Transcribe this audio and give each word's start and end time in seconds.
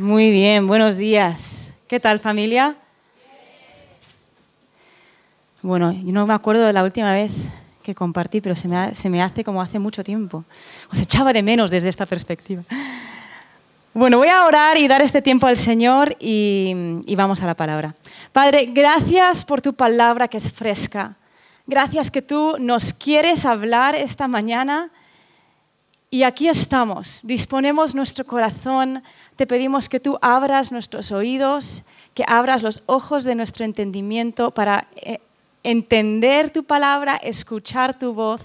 Muy 0.00 0.30
bien, 0.30 0.66
buenos 0.66 0.96
días. 0.96 1.72
¿Qué 1.86 2.00
tal 2.00 2.20
familia? 2.20 2.74
Bueno, 5.62 5.92
yo 5.92 6.12
no 6.12 6.26
me 6.26 6.34
acuerdo 6.34 6.66
de 6.66 6.72
la 6.72 6.82
última 6.82 7.12
vez 7.12 7.30
que 7.82 7.94
compartí, 7.94 8.40
pero 8.40 8.56
se 8.56 8.66
me, 8.66 9.22
hace 9.22 9.44
como 9.44 9.60
hace 9.60 9.78
mucho 9.78 10.02
tiempo. 10.02 10.44
Os 10.92 11.00
echaba 11.00 11.32
de 11.32 11.42
menos 11.42 11.70
desde 11.70 11.90
esta 11.90 12.06
perspectiva. 12.06 12.62
Bueno, 13.92 14.18
voy 14.18 14.28
a 14.28 14.46
orar 14.46 14.78
y 14.78 14.88
dar 14.88 15.02
este 15.02 15.20
tiempo 15.20 15.46
al 15.46 15.56
Señor 15.56 16.16
y, 16.18 17.02
y, 17.06 17.14
vamos 17.14 17.42
a 17.42 17.46
la 17.46 17.54
palabra. 17.54 17.94
Padre, 18.32 18.66
gracias 18.72 19.44
por 19.44 19.60
tu 19.60 19.74
palabra 19.74 20.28
que 20.28 20.38
es 20.38 20.50
fresca. 20.50 21.16
Gracias 21.66 22.10
que 22.10 22.22
tú 22.22 22.56
nos 22.58 22.92
quieres 22.92 23.46
hablar 23.46 23.94
esta 23.94 24.28
mañana 24.28 24.90
y 26.10 26.24
aquí 26.24 26.48
estamos. 26.48 27.20
Disponemos 27.22 27.94
nuestro 27.94 28.26
corazón. 28.26 29.02
Te 29.36 29.46
pedimos 29.46 29.88
que 29.88 30.00
tú 30.00 30.18
abras 30.20 30.72
nuestros 30.72 31.12
oídos, 31.12 31.84
que 32.14 32.24
abras 32.26 32.62
los 32.62 32.82
ojos 32.86 33.22
de 33.22 33.36
nuestro 33.36 33.64
entendimiento 33.64 34.50
para 34.50 34.88
eh, 34.96 35.18
entender 35.62 36.50
tu 36.50 36.64
palabra, 36.64 37.16
escuchar 37.16 37.96
tu 37.96 38.12
voz 38.12 38.42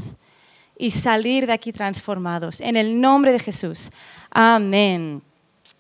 y 0.78 0.92
salir 0.92 1.48
de 1.48 1.54
aquí 1.54 1.74
transformados. 1.74 2.62
En 2.62 2.76
el 2.78 3.02
nombre 3.02 3.32
de 3.32 3.40
Jesús. 3.40 3.92
Amén. 4.30 5.24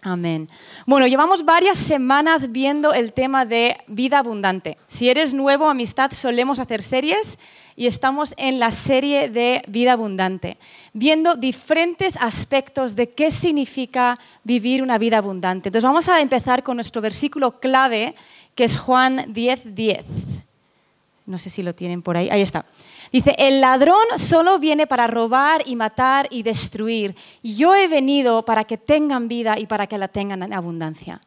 Amén. 0.01 0.47
Bueno, 0.85 1.07
llevamos 1.07 1.45
varias 1.45 1.77
semanas 1.77 2.51
viendo 2.51 2.93
el 2.93 3.13
tema 3.13 3.45
de 3.45 3.77
vida 3.87 4.19
abundante. 4.19 4.77
Si 4.87 5.09
eres 5.09 5.33
nuevo, 5.33 5.69
amistad, 5.69 6.11
solemos 6.11 6.59
hacer 6.59 6.81
series 6.81 7.37
y 7.75 7.87
estamos 7.87 8.33
en 8.37 8.59
la 8.59 8.71
serie 8.71 9.29
de 9.29 9.61
vida 9.67 9.93
abundante, 9.93 10.57
viendo 10.93 11.35
diferentes 11.35 12.17
aspectos 12.17 12.95
de 12.95 13.09
qué 13.09 13.31
significa 13.31 14.17
vivir 14.43 14.81
una 14.81 14.97
vida 14.97 15.17
abundante. 15.17 15.69
Entonces 15.69 15.87
vamos 15.87 16.07
a 16.07 16.21
empezar 16.21 16.63
con 16.63 16.77
nuestro 16.77 17.01
versículo 17.01 17.59
clave, 17.59 18.15
que 18.55 18.63
es 18.63 18.77
Juan 18.77 19.33
10:10. 19.33 19.75
10. 19.75 20.05
No 21.25 21.37
sé 21.39 21.49
si 21.49 21.63
lo 21.63 21.73
tienen 21.73 22.01
por 22.01 22.15
ahí. 22.15 22.29
Ahí 22.29 22.41
está. 22.41 22.65
Dice, 23.11 23.35
el 23.37 23.61
ladrón 23.61 24.05
solo 24.17 24.59
viene 24.59 24.87
para 24.87 25.07
robar 25.07 25.63
y 25.65 25.75
matar 25.75 26.27
y 26.31 26.43
destruir. 26.43 27.15
Yo 27.43 27.75
he 27.75 27.87
venido 27.87 28.43
para 28.43 28.63
que 28.63 28.77
tengan 28.77 29.27
vida 29.27 29.59
y 29.59 29.67
para 29.67 29.87
que 29.87 29.97
la 29.97 30.07
tengan 30.07 30.43
en 30.43 30.53
abundancia. 30.53 31.21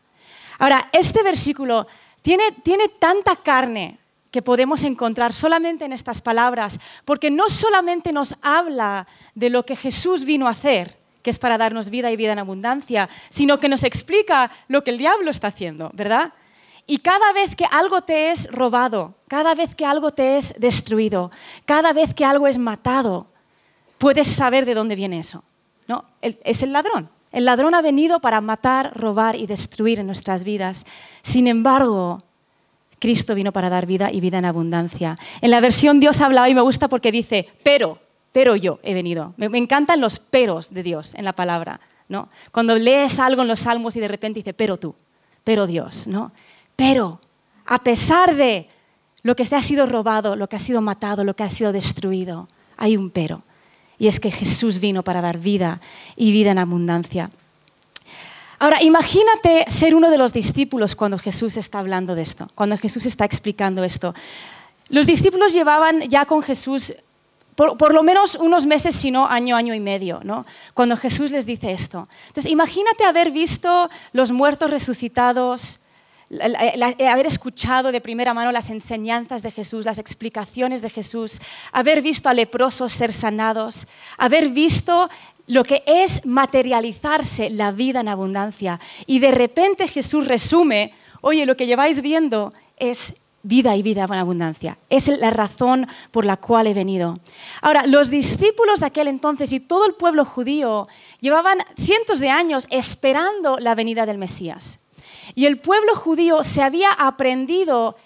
Ahora, 0.59 0.89
este 0.93 1.23
versículo 1.23 1.87
tiene, 2.23 2.53
tiene 2.63 2.89
tanta 2.89 3.37
carne 3.37 3.99
que 4.31 4.43
podemos 4.43 4.85
encontrar 4.85 5.33
solamente 5.33 5.85
en 5.85 5.93
estas 5.93 6.21
palabras, 6.21 6.79
porque 7.05 7.31
no 7.31 7.49
solamente 7.49 8.13
nos 8.13 8.37
habla 8.43 9.07
de 9.35 9.51
lo 9.51 9.65
que 9.65 9.77
Jesús 9.77 10.25
vino 10.25 10.47
a 10.47 10.51
hacer, 10.51 10.99
que 11.23 11.31
es 11.31 11.39
para 11.39 11.59
darnos 11.59 11.91
vida 11.91 12.11
y 12.11 12.17
vida 12.17 12.33
en 12.33 12.39
abundancia, 12.39 13.09
sino 13.31 13.59
que 13.59 13.69
nos 13.69 13.85
explica 13.85 14.51
lo 14.69 14.85
que 14.85 14.91
el 14.91 14.99
diablo 14.99 15.31
está 15.31 15.49
haciendo, 15.49 15.91
¿verdad? 15.95 16.33
Y 16.91 16.99
cada 16.99 17.35
vez 17.35 17.55
que 17.55 17.67
algo 17.67 18.01
te 18.01 18.31
es 18.31 18.51
robado, 18.51 19.15
cada 19.29 19.55
vez 19.55 19.75
que 19.75 19.85
algo 19.85 20.11
te 20.11 20.39
es 20.39 20.55
destruido, 20.59 21.31
cada 21.67 21.93
vez 21.93 22.15
que 22.15 22.25
algo 22.25 22.47
es 22.47 22.57
matado, 22.57 23.27
puedes 23.99 24.27
saber 24.27 24.65
de 24.65 24.75
dónde 24.75 24.97
viene 24.97 25.19
eso. 25.19 25.45
¿no? 25.87 26.07
es 26.23 26.63
el 26.63 26.73
ladrón. 26.73 27.11
El 27.31 27.45
ladrón 27.45 27.75
ha 27.75 27.83
venido 27.83 28.21
para 28.21 28.41
matar, 28.41 28.99
robar 28.99 29.37
y 29.37 29.47
destruir 29.47 29.99
en 29.99 30.07
nuestras 30.07 30.45
vidas. 30.45 30.87
Sin 31.21 31.47
embargo, 31.47 32.23
Cristo 32.99 33.35
vino 33.35 33.53
para 33.53 33.69
dar 33.69 33.85
vida 33.85 34.11
y 34.11 34.21
vida 34.21 34.39
en 34.39 34.47
abundancia. 34.47 35.19
En 35.43 35.51
la 35.51 35.61
versión 35.61 36.01
Dios 36.01 36.23
hablado 36.23 36.49
y 36.49 36.55
me 36.55 36.63
gusta 36.63 36.89
porque 36.89 37.13
dice, 37.13 37.51
pero, 37.63 37.99
pero 38.33 38.57
yo 38.57 38.81
he 38.83 38.95
venido. 38.95 39.35
Me, 39.37 39.51
me 39.51 39.59
encantan 39.59 40.01
los 40.01 40.19
peros 40.19 40.73
de 40.73 40.83
Dios 40.83 41.15
en 41.15 41.27
la 41.27 41.35
palabra. 41.35 41.81
¿no? 42.09 42.31
Cuando 42.51 42.77
lees 42.77 43.19
algo 43.19 43.43
en 43.43 43.49
los 43.49 43.61
salmos 43.61 43.95
y 43.97 44.01
de 44.01 44.09
repente 44.09 44.41
dice, 44.41 44.55
pero 44.55 44.79
tú, 44.79 44.95
pero 45.45 45.67
Dios. 45.67 46.07
¿no? 46.07 46.33
Pero 46.79 47.21
a 47.67 47.83
pesar 47.83 48.37
de 48.37 48.69
lo 49.25 49.35
que 49.35 49.43
ha 49.43 49.63
sido 49.63 49.87
robado, 49.87 50.37
lo 50.37 50.49
que 50.49 50.55
ha 50.55 50.61
sido 50.61 50.81
matado, 50.81 51.25
lo 51.25 51.35
que 51.35 51.43
ha 51.43 51.51
sido 51.51 51.73
destruido, 51.73 52.49
hay 52.77 52.97
un 52.97 53.11
pero. 53.11 53.43
Y 53.99 54.07
es 54.07 54.21
que 54.21 54.31
Jesús 54.31 54.79
vino 54.79 55.03
para 55.03 55.21
dar 55.21 55.39
vida 55.39 55.81
y 56.15 56.31
vida 56.31 56.53
en 56.53 56.59
abundancia. 56.59 57.33
Ahora, 58.61 58.81
imagínate 58.81 59.65
ser 59.69 59.97
uno 59.97 60.09
de 60.09 60.19
los 60.19 60.33
discípulos 60.33 60.95
cuando 60.95 61.19
Jesús 61.19 61.57
está 61.57 61.81
hablando 61.81 62.15
de 62.15 62.23
esto, 62.23 62.49
cuando 62.55 62.79
Jesús 62.79 63.07
está 63.07 63.25
explicando 63.25 63.83
esto. 63.83 64.15
Los 64.89 65.05
discípulos 65.05 65.53
llevaban 65.53 66.03
ya 66.03 66.27
con 66.27 66.43
Jesús 66.43 66.95
por, 67.57 67.93
lo 67.93 68.05
menos 68.05 68.37
unos 68.37 68.67
meses, 68.67 68.95
si 68.95 69.11
no 69.11 69.27
año, 69.27 69.57
año 69.57 69.75
y 69.75 69.81
medio, 69.81 70.21
¿no? 70.23 70.47
cuando 70.75 70.97
Jesús 70.97 71.33
les 71.33 71.45
dice 71.45 71.73
esto. 71.73 72.07
Entonces, 72.29 72.53
imagínate 72.53 73.05
haber 73.05 73.33
visto 73.33 73.91
los 74.13 74.31
muertos 74.31 74.71
resucitados, 74.71 75.81
haber 76.31 77.27
escuchado 77.27 77.91
de 77.93 78.01
primera 78.01 78.35
mano 78.35 78.53
las 78.53 78.71
enseñanzas 78.71 79.43
de 79.43 79.51
Jesús, 79.51 79.85
las 79.85 79.99
explicaciones 79.99 80.83
de 80.83 80.91
Jesús, 80.91 81.41
haber 81.73 82.03
visto 82.03 82.29
a 82.29 82.35
leprosos 82.35 82.93
ser 82.93 83.13
sanados, 83.13 83.87
haber 84.19 84.51
visto 84.51 85.09
lo 85.47 85.65
que 85.65 85.83
es 85.87 86.27
materializarse 86.27 87.51
la 87.51 87.73
vida 87.73 88.01
en 88.01 88.09
abundancia. 88.09 88.79
Y 89.07 89.19
de 89.19 89.31
repente 89.31 89.89
Jesús 89.89 90.29
resume, 90.29 90.95
oye, 91.23 91.47
lo 91.47 91.57
que 91.57 91.67
lleváis 91.67 92.03
viendo 92.03 92.53
es 92.77 93.23
vida 93.43 93.75
y 93.77 93.83
vida 93.83 94.05
en 94.05 94.13
abundancia. 94.13 94.79
Es 94.91 95.09
la 95.09 95.31
razón 95.31 95.87
por 96.11 96.27
la 96.27 96.37
cual 96.37 96.67
he 96.67 96.75
venido. 96.75 97.19
Ahora, 97.63 97.87
los 97.87 98.11
discípulos 98.11 98.81
de 98.81 98.87
aquel 98.87 99.09
entonces 99.09 99.53
y 99.53 99.61
todo 99.61 99.87
el 99.87 99.95
pueblo 99.95 100.27
judío 100.27 100.87
llevaban 101.21 101.59
cientos 101.79 102.19
de 102.19 102.29
años 102.29 102.67
esperando 102.71 103.59
la 103.59 103.75
venida 103.75 104.05
del 104.05 104.19
Mesías. 104.19 104.81
Y 105.35 105.47
el 105.47 105.59
pueblo 105.59 105.95
judío 105.95 106.43
se 106.43 106.63
había 106.63 106.93
aprendido 106.93 107.97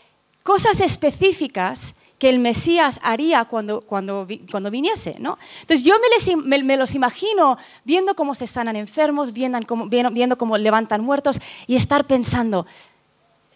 cosas 0.43 0.81
específicas 0.81 1.97
que 2.19 2.29
el 2.29 2.39
Mesías 2.39 3.01
haría 3.03 3.45
cuando, 3.47 3.81
cuando, 3.81 4.29
cuando 4.49 4.71
viniese. 4.71 5.17
¿no? 5.19 5.39
Entonces 5.63 5.85
yo 5.85 5.97
me, 6.45 6.77
los 6.77 6.95
imagino 6.95 7.59
viendo 7.85 8.15
cómo 8.15 8.37
se 8.37 8.45
están 8.45 8.75
enfermos, 8.77 9.33
viendo 9.33 10.39
cómo 10.39 10.57
levantan 10.57 11.01
muertos 11.01 11.41
y 11.67 11.75
estar 11.75 12.07
pensando, 12.07 12.65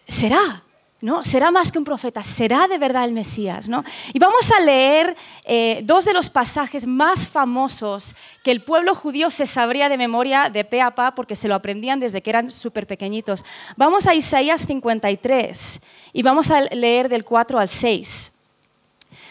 ¿será? 0.05 0.63
¿No? 0.99 1.23
Será 1.23 1.51
más 1.51 1.71
que 1.71 1.77
un 1.77 1.83
profeta, 1.83 2.23
será 2.23 2.67
de 2.67 2.79
verdad 2.79 3.05
el 3.05 3.11
Mesías. 3.11 3.69
¿no? 3.69 3.83
Y 4.13 4.17
vamos 4.17 4.51
a 4.51 4.59
leer 4.59 5.15
eh, 5.43 5.81
dos 5.83 6.05
de 6.05 6.13
los 6.13 6.31
pasajes 6.31 6.87
más 6.87 7.27
famosos 7.27 8.15
que 8.43 8.49
el 8.49 8.63
pueblo 8.63 8.95
judío 8.95 9.29
se 9.29 9.45
sabría 9.45 9.89
de 9.89 9.97
memoria 9.97 10.49
de 10.49 10.65
pe 10.65 10.81
a 10.81 10.95
pa 10.95 11.13
porque 11.13 11.35
se 11.35 11.47
lo 11.47 11.53
aprendían 11.53 11.99
desde 11.99 12.23
que 12.23 12.31
eran 12.31 12.49
súper 12.49 12.87
pequeñitos. 12.87 13.45
Vamos 13.75 14.07
a 14.07 14.15
Isaías 14.15 14.65
53 14.65 15.81
y 16.13 16.23
vamos 16.23 16.49
a 16.49 16.61
leer 16.61 17.09
del 17.09 17.23
4 17.23 17.59
al 17.59 17.69
6. 17.69 18.33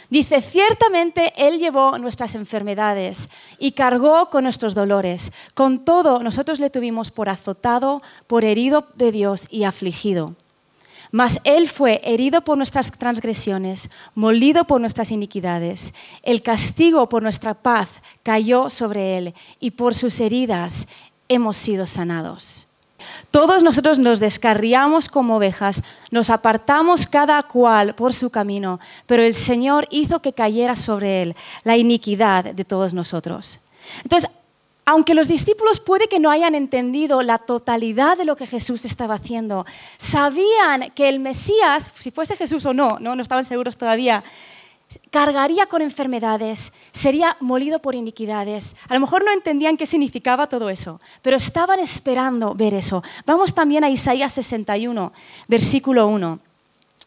Dice, 0.09 0.41
ciertamente 0.41 1.33
Él 1.37 1.59
llevó 1.59 1.99
nuestras 1.99 2.37
enfermedades 2.37 3.29
y 3.59 3.73
cargó 3.73 4.31
con 4.31 4.45
nuestros 4.45 4.75
dolores. 4.75 5.33
Con 5.55 5.85
todo, 5.85 6.23
nosotros 6.23 6.61
le 6.61 6.71
tuvimos 6.71 7.11
por 7.11 7.29
azotado, 7.29 8.03
por 8.29 8.45
herido 8.45 8.87
de 8.95 9.11
Dios 9.11 9.49
y 9.51 9.65
afligido. 9.65 10.35
Mas 11.13 11.41
Él 11.45 11.69
fue 11.69 12.01
herido 12.05 12.43
por 12.43 12.57
nuestras 12.57 12.91
transgresiones, 12.93 13.91
molido 14.15 14.65
por 14.65 14.81
nuestras 14.81 15.11
iniquidades. 15.11 15.95
El 16.23 16.43
castigo 16.43 17.09
por 17.09 17.23
nuestra 17.23 17.55
paz 17.55 18.03
cayó 18.23 18.71
sobre 18.71 19.17
Él 19.17 19.35
y 19.61 19.73
por 19.73 19.95
sus 19.95 20.21
heridas 20.21 20.89
hemos 21.29 21.57
sido 21.57 21.87
sanados. 21.87 22.67
Todos 23.31 23.63
nosotros 23.63 23.99
nos 23.99 24.21
descarriamos 24.21 25.09
como 25.09 25.37
ovejas, 25.37 25.83
nos 26.11 26.31
apartamos 26.31 27.07
cada 27.07 27.43
cual 27.43 27.95
por 27.95 28.15
su 28.15 28.31
camino, 28.31 28.81
pero 29.07 29.23
el 29.23 29.35
Señor 29.35 29.87
hizo 29.91 30.21
que 30.21 30.33
cayera 30.33 30.77
sobre 30.77 31.23
Él 31.23 31.37
la 31.63 31.77
iniquidad 31.77 32.45
de 32.45 32.65
todos 32.65 32.95
nosotros. 32.95 33.61
Entonces, 34.03 34.31
aunque 34.89 35.15
los 35.15 35.27
discípulos 35.27 35.81
puede 35.81 36.07
que 36.07 36.21
no 36.21 36.31
hayan 36.31 36.55
entendido 36.55 37.23
la 37.23 37.39
totalidad 37.39 38.17
de 38.17 38.25
lo 38.25 38.37
que 38.37 38.47
Jesús 38.47 38.85
estaba 38.85 39.17
haciendo, 39.17 39.67
sabían 39.97 40.93
que 40.95 41.09
el 41.09 41.19
Mesías, 41.19 41.91
si 41.93 42.13
fuese 42.13 42.37
Jesús 42.37 42.65
o 42.67 42.73
no, 42.73 42.99
no, 43.01 43.21
estaban 43.21 43.45
seguros 43.45 43.77
todavía, 43.77 44.23
cargaría 45.11 45.67
con 45.67 45.83
enfermedades, 45.83 46.73
sería 46.93 47.37
molido 47.41 47.81
por 47.81 47.97
iniquidades. 47.97 48.77
A 48.89 48.95
lo 48.95 49.01
mejor 49.01 49.25
no 49.25 49.33
entendían 49.33 49.77
qué 49.77 49.87
significaba 49.87 50.47
todo 50.47 50.71
eso, 50.71 51.01
pero 51.21 51.37
estaban 51.37 51.81
esperando 51.81 52.55
ver 52.55 52.73
eso. 52.73 53.03
Vamos 53.27 53.55
también 53.55 53.83
a 53.83 53.91
Isaías 53.91 54.33
61, 54.35 55.13
versículo 55.49 56.07
1 56.07 56.46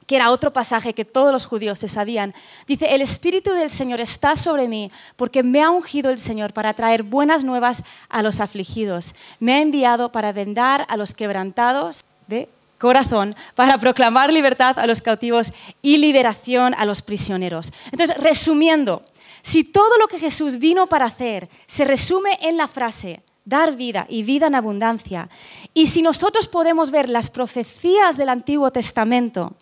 que 0.09 0.15
era 0.15 0.31
otro 0.31 0.51
pasaje 0.51 0.95
que 0.95 1.05
todos 1.05 1.31
los 1.31 1.45
judíos 1.45 1.77
se 1.77 1.87
sabían, 1.87 2.33
dice, 2.65 2.95
el 2.95 3.03
Espíritu 3.03 3.51
del 3.51 3.69
Señor 3.69 4.01
está 4.01 4.35
sobre 4.35 4.67
mí 4.67 4.89
porque 5.15 5.43
me 5.43 5.61
ha 5.61 5.69
ungido 5.69 6.09
el 6.09 6.17
Señor 6.17 6.51
para 6.51 6.73
traer 6.73 7.03
buenas 7.03 7.43
nuevas 7.43 7.83
a 8.09 8.23
los 8.23 8.39
afligidos. 8.39 9.13
Me 9.39 9.53
ha 9.53 9.61
enviado 9.61 10.11
para 10.11 10.31
vendar 10.31 10.83
a 10.89 10.97
los 10.97 11.13
quebrantados 11.13 12.03
de 12.25 12.49
corazón 12.79 13.35
para 13.53 13.77
proclamar 13.77 14.33
libertad 14.33 14.79
a 14.79 14.87
los 14.87 14.99
cautivos 14.99 15.53
y 15.83 15.97
liberación 15.97 16.73
a 16.73 16.85
los 16.85 17.03
prisioneros. 17.03 17.71
Entonces, 17.91 18.17
resumiendo, 18.17 19.03
si 19.43 19.63
todo 19.63 19.95
lo 19.99 20.07
que 20.07 20.17
Jesús 20.17 20.57
vino 20.57 20.87
para 20.87 21.05
hacer 21.05 21.49
se 21.67 21.85
resume 21.85 22.31
en 22.41 22.57
la 22.57 22.67
frase, 22.67 23.21
dar 23.45 23.75
vida 23.75 24.07
y 24.09 24.23
vida 24.23 24.47
en 24.47 24.55
abundancia, 24.55 25.29
y 25.75 25.85
si 25.85 26.01
nosotros 26.01 26.47
podemos 26.47 26.89
ver 26.89 27.09
las 27.09 27.29
profecías 27.29 28.17
del 28.17 28.29
Antiguo 28.29 28.71
Testamento 28.71 29.53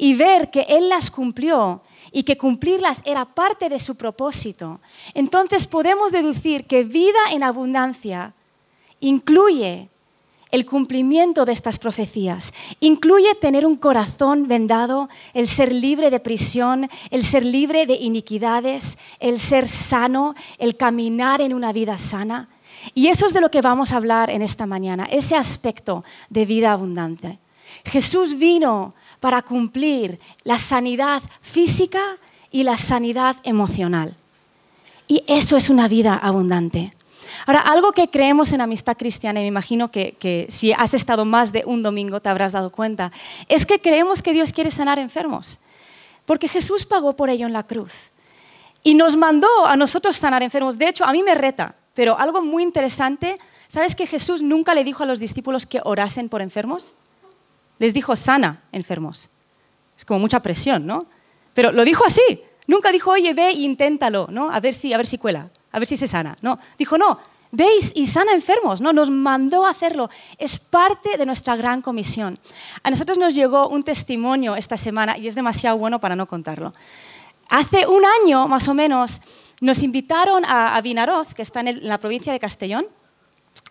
y 0.00 0.14
ver 0.14 0.50
que 0.50 0.62
Él 0.62 0.88
las 0.88 1.10
cumplió 1.10 1.82
y 2.10 2.22
que 2.22 2.38
cumplirlas 2.38 3.02
era 3.04 3.26
parte 3.26 3.68
de 3.68 3.78
su 3.78 3.96
propósito, 3.96 4.80
entonces 5.12 5.66
podemos 5.66 6.10
deducir 6.10 6.66
que 6.66 6.84
vida 6.84 7.18
en 7.32 7.42
abundancia 7.42 8.32
incluye 9.00 9.90
el 10.50 10.64
cumplimiento 10.64 11.44
de 11.44 11.52
estas 11.52 11.78
profecías. 11.78 12.54
Incluye 12.80 13.34
tener 13.34 13.66
un 13.66 13.76
corazón 13.76 14.48
vendado, 14.48 15.10
el 15.34 15.46
ser 15.46 15.70
libre 15.70 16.10
de 16.10 16.18
prisión, 16.18 16.88
el 17.10 17.22
ser 17.22 17.44
libre 17.44 17.84
de 17.84 17.94
iniquidades, 17.94 18.98
el 19.20 19.38
ser 19.38 19.68
sano, 19.68 20.34
el 20.58 20.78
caminar 20.78 21.42
en 21.42 21.52
una 21.52 21.74
vida 21.74 21.98
sana. 21.98 22.48
Y 22.94 23.08
eso 23.08 23.26
es 23.26 23.34
de 23.34 23.42
lo 23.42 23.50
que 23.50 23.60
vamos 23.60 23.92
a 23.92 23.98
hablar 23.98 24.30
en 24.30 24.40
esta 24.40 24.64
mañana, 24.64 25.06
ese 25.10 25.36
aspecto 25.36 26.04
de 26.30 26.46
vida 26.46 26.72
abundante. 26.72 27.38
Jesús 27.84 28.38
vino 28.38 28.94
para 29.20 29.42
cumplir 29.42 30.18
la 30.44 30.58
sanidad 30.58 31.22
física 31.40 32.18
y 32.50 32.64
la 32.64 32.76
sanidad 32.78 33.36
emocional. 33.44 34.16
Y 35.06 35.22
eso 35.26 35.56
es 35.56 35.70
una 35.70 35.88
vida 35.88 36.16
abundante. 36.16 36.94
Ahora, 37.46 37.60
algo 37.60 37.92
que 37.92 38.08
creemos 38.08 38.52
en 38.52 38.60
Amistad 38.60 38.96
Cristiana, 38.96 39.40
y 39.40 39.44
me 39.44 39.48
imagino 39.48 39.90
que, 39.90 40.46
si 40.50 40.72
has 40.72 40.94
estado 40.94 41.24
más 41.24 41.52
de 41.52 41.64
un 41.66 41.82
domingo 41.82 42.20
te 42.20 42.28
habrás 42.28 42.52
dado 42.52 42.70
cuenta, 42.70 43.12
es 43.48 43.66
que 43.66 43.80
creemos 43.80 44.22
que 44.22 44.32
Dios 44.32 44.52
quiere 44.52 44.70
sanar 44.70 44.98
enfermos, 44.98 45.58
porque 46.26 46.48
Jesús 46.48 46.86
pagó 46.86 47.14
por 47.16 47.30
ello 47.30 47.46
en 47.46 47.52
la 47.52 47.64
cruz. 47.64 48.10
Y 48.82 48.94
nos 48.94 49.16
mandó 49.16 49.48
a 49.66 49.76
nosotros 49.76 50.16
sanar 50.16 50.42
enfermos. 50.42 50.78
De 50.78 50.88
hecho, 50.88 51.04
a 51.04 51.12
mí 51.12 51.22
me 51.22 51.34
reta, 51.34 51.74
pero 51.94 52.18
algo 52.18 52.42
muy 52.42 52.62
interesante, 52.62 53.38
¿sabes 53.68 53.94
que 53.94 54.06
Jesús 54.06 54.42
nunca 54.42 54.74
le 54.74 54.84
dijo 54.84 55.02
a 55.02 55.06
los 55.06 55.18
discípulos 55.18 55.66
que 55.66 55.80
orasen 55.84 56.28
por 56.28 56.40
enfermos? 56.40 56.94
Les 57.80 57.92
dijo 57.92 58.14
sana 58.14 58.62
enfermos. 58.70 59.30
Es 59.96 60.04
como 60.04 60.20
mucha 60.20 60.40
presión, 60.40 60.86
¿no? 60.86 61.06
Pero 61.54 61.72
lo 61.72 61.84
dijo 61.84 62.04
así. 62.06 62.44
Nunca 62.66 62.92
dijo, 62.92 63.10
oye, 63.10 63.34
ve 63.34 63.48
e 63.48 63.52
inténtalo, 63.52 64.28
¿no? 64.30 64.52
A 64.52 64.60
ver 64.60 64.74
si, 64.74 64.92
a 64.92 64.96
ver 64.96 65.06
si 65.06 65.18
cuela, 65.18 65.50
a 65.72 65.78
ver 65.80 65.88
si 65.88 65.96
se 65.96 66.06
sana. 66.06 66.36
No, 66.40 66.60
dijo, 66.78 66.96
no, 66.96 67.18
veis 67.50 67.92
y 67.96 68.06
sana 68.06 68.32
enfermos, 68.32 68.80
¿no? 68.80 68.92
Nos 68.92 69.10
mandó 69.10 69.66
a 69.66 69.70
hacerlo. 69.70 70.10
Es 70.38 70.58
parte 70.58 71.16
de 71.18 71.26
nuestra 71.26 71.56
gran 71.56 71.82
comisión. 71.82 72.38
A 72.82 72.90
nosotros 72.90 73.18
nos 73.18 73.34
llegó 73.34 73.68
un 73.68 73.82
testimonio 73.82 74.54
esta 74.56 74.78
semana 74.78 75.18
y 75.18 75.26
es 75.26 75.34
demasiado 75.34 75.78
bueno 75.78 76.00
para 76.00 76.14
no 76.14 76.26
contarlo. 76.26 76.72
Hace 77.48 77.86
un 77.88 78.04
año, 78.22 78.46
más 78.46 78.68
o 78.68 78.74
menos, 78.74 79.20
nos 79.60 79.82
invitaron 79.82 80.44
a, 80.46 80.80
Vinaroz, 80.80 81.34
que 81.34 81.42
está 81.42 81.60
en, 81.60 81.86
la 81.88 81.98
provincia 81.98 82.32
de 82.32 82.38
Castellón, 82.38 82.86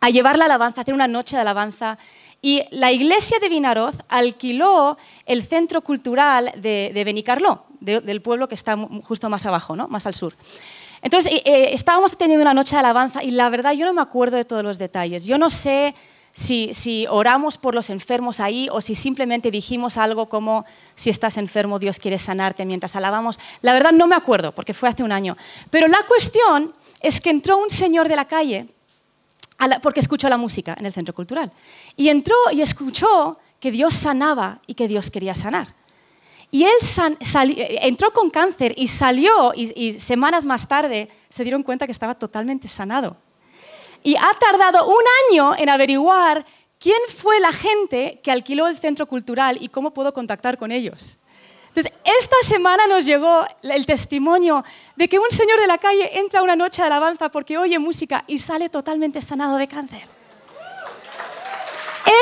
a 0.02 0.10
llevar 0.10 0.38
la 0.38 0.46
alabanza, 0.46 0.82
a 0.82 0.84
hacer 0.84 0.94
una 0.94 1.08
noche 1.08 1.36
de 1.36 1.42
alabanza. 1.42 1.98
Y 2.42 2.64
la 2.72 2.92
iglesia 2.92 3.40
de 3.40 3.50
Vinaroz 3.50 3.96
alquiló 4.08 4.98
el 5.26 5.44
centro 5.44 5.82
cultural 5.82 6.52
de, 6.58 6.92
de 6.94 7.04
Benicarló, 7.04 7.66
del 7.82 8.22
pueblo 8.22 8.48
que 8.48 8.56
está 8.56 8.78
justo 9.04 9.30
más 9.30 9.46
abajo, 9.46 9.76
¿no? 9.76 9.88
más 9.88 10.06
al 10.06 10.14
sur. 10.14 10.34
Entonces, 11.02 11.34
eh, 11.34 11.42
eh, 11.46 11.70
estábamos 11.74 12.18
teniendo 12.18 12.42
una 12.42 12.54
noche 12.54 12.76
de 12.76 12.80
alabanza 12.80 13.24
y 13.24 13.32
la 13.32 13.50
verdad 13.50 13.74
yo 13.74 13.86
no 13.86 13.94
me 13.94 14.02
acuerdo 14.02 14.38
de 14.38 14.46
todos 14.46 14.64
los 14.64 14.78
detalles. 14.78 15.26
Yo 15.26 15.38
no 15.38 15.50
sé 15.50 15.96
si, 16.32 16.74
si, 16.74 17.08
oramos 17.10 17.58
por 17.58 17.74
los 17.74 17.90
enfermos 17.90 18.40
ahí 18.40 18.68
o 18.72 18.82
si 18.82 18.96
simplemente 18.96 19.52
dijimos 19.52 19.98
algo 19.98 20.30
como, 20.30 20.66
si 20.96 21.10
estás 21.10 21.38
enfermo, 21.38 21.80
Dios 21.80 22.00
quiere 22.00 22.20
sanarte 22.20 22.66
mientras 22.66 22.96
alabamos. 22.96 23.40
La 23.62 23.74
verdad 23.74 23.92
no 23.92 24.08
me 24.08 24.16
acuerdo 24.16 24.54
porque 24.54 24.74
fue 24.74 24.90
hace 24.90 25.04
un 25.04 25.12
año. 25.12 25.38
Pero 25.70 25.88
la 25.88 26.02
cuestión 26.08 26.74
es 27.02 27.22
que 27.22 27.30
entró 27.30 27.58
un 27.58 27.70
señor 27.70 28.08
de 28.08 28.16
la 28.16 28.26
calle 28.26 28.68
porque 29.82 30.00
escuchó 30.00 30.30
la 30.30 30.38
música 30.38 30.76
en 30.80 30.86
el 30.86 30.94
centro 30.94 31.14
cultural. 31.14 31.52
Y 31.96 32.10
entró 32.10 32.36
y 32.52 32.62
escuchó 32.62 33.38
que 33.60 33.72
Dios 33.72 33.94
sanaba 33.94 34.62
y 34.68 34.74
que 34.74 34.88
Dios 34.88 35.12
quería 35.12 35.36
sanar. 35.36 35.76
Y 36.52 36.64
él 36.64 37.58
entró 37.82 38.12
con 38.12 38.30
cáncer 38.30 38.74
y 38.76 38.88
salió 38.88 39.54
y, 39.56 39.94
semanas 40.00 40.46
más 40.46 40.68
tarde 40.68 41.10
se 41.30 41.44
dieron 41.44 41.62
cuenta 41.62 41.86
que 41.86 41.92
estaba 41.92 42.16
totalmente 42.16 42.68
sanado. 42.68 43.18
Y 44.02 44.16
ha 44.16 44.32
tardado 44.40 44.88
un 44.88 45.04
año 45.30 45.56
en 45.56 45.70
averiguar 45.70 46.46
quién 46.80 47.00
fue 47.16 47.40
la 47.40 47.52
gente 47.52 48.20
que 48.24 48.32
alquiló 48.32 48.68
el 48.68 48.78
centro 48.78 49.06
cultural 49.08 49.58
y 49.62 49.70
cómo 49.70 49.94
puedo 49.94 50.14
contactar 50.14 50.58
con 50.58 50.72
ellos. 50.72 51.19
Entonces, 51.80 52.02
esta 52.20 52.36
semana 52.44 52.88
nos 52.88 53.06
llegó 53.06 53.46
el 53.62 53.86
testimonio 53.86 54.66
de 54.98 55.08
que 55.08 55.18
un 55.18 55.30
señor 55.30 55.62
de 55.62 55.68
la 55.68 55.78
calle 55.78 56.20
entra 56.20 56.44
una 56.44 56.58
noche 56.58 56.82
de 56.82 56.88
alabanza 56.88 57.30
porque 57.30 57.58
oye 57.58 57.80
música 57.80 58.26
y 58.28 58.38
sale 58.38 58.68
totalmente 58.68 59.22
sanado 59.22 59.56
de 59.56 59.68
cáncer. 59.70 60.02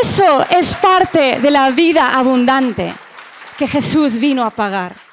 Eso 0.03 0.45
es 0.51 0.75
parte 0.75 1.39
de 1.39 1.49
la 1.49 1.71
vida 1.71 2.15
abundante 2.15 2.93
que 3.57 3.67
Jesús 3.67 4.17
vino 4.19 4.43
a 4.43 4.51
pagar. 4.51 5.06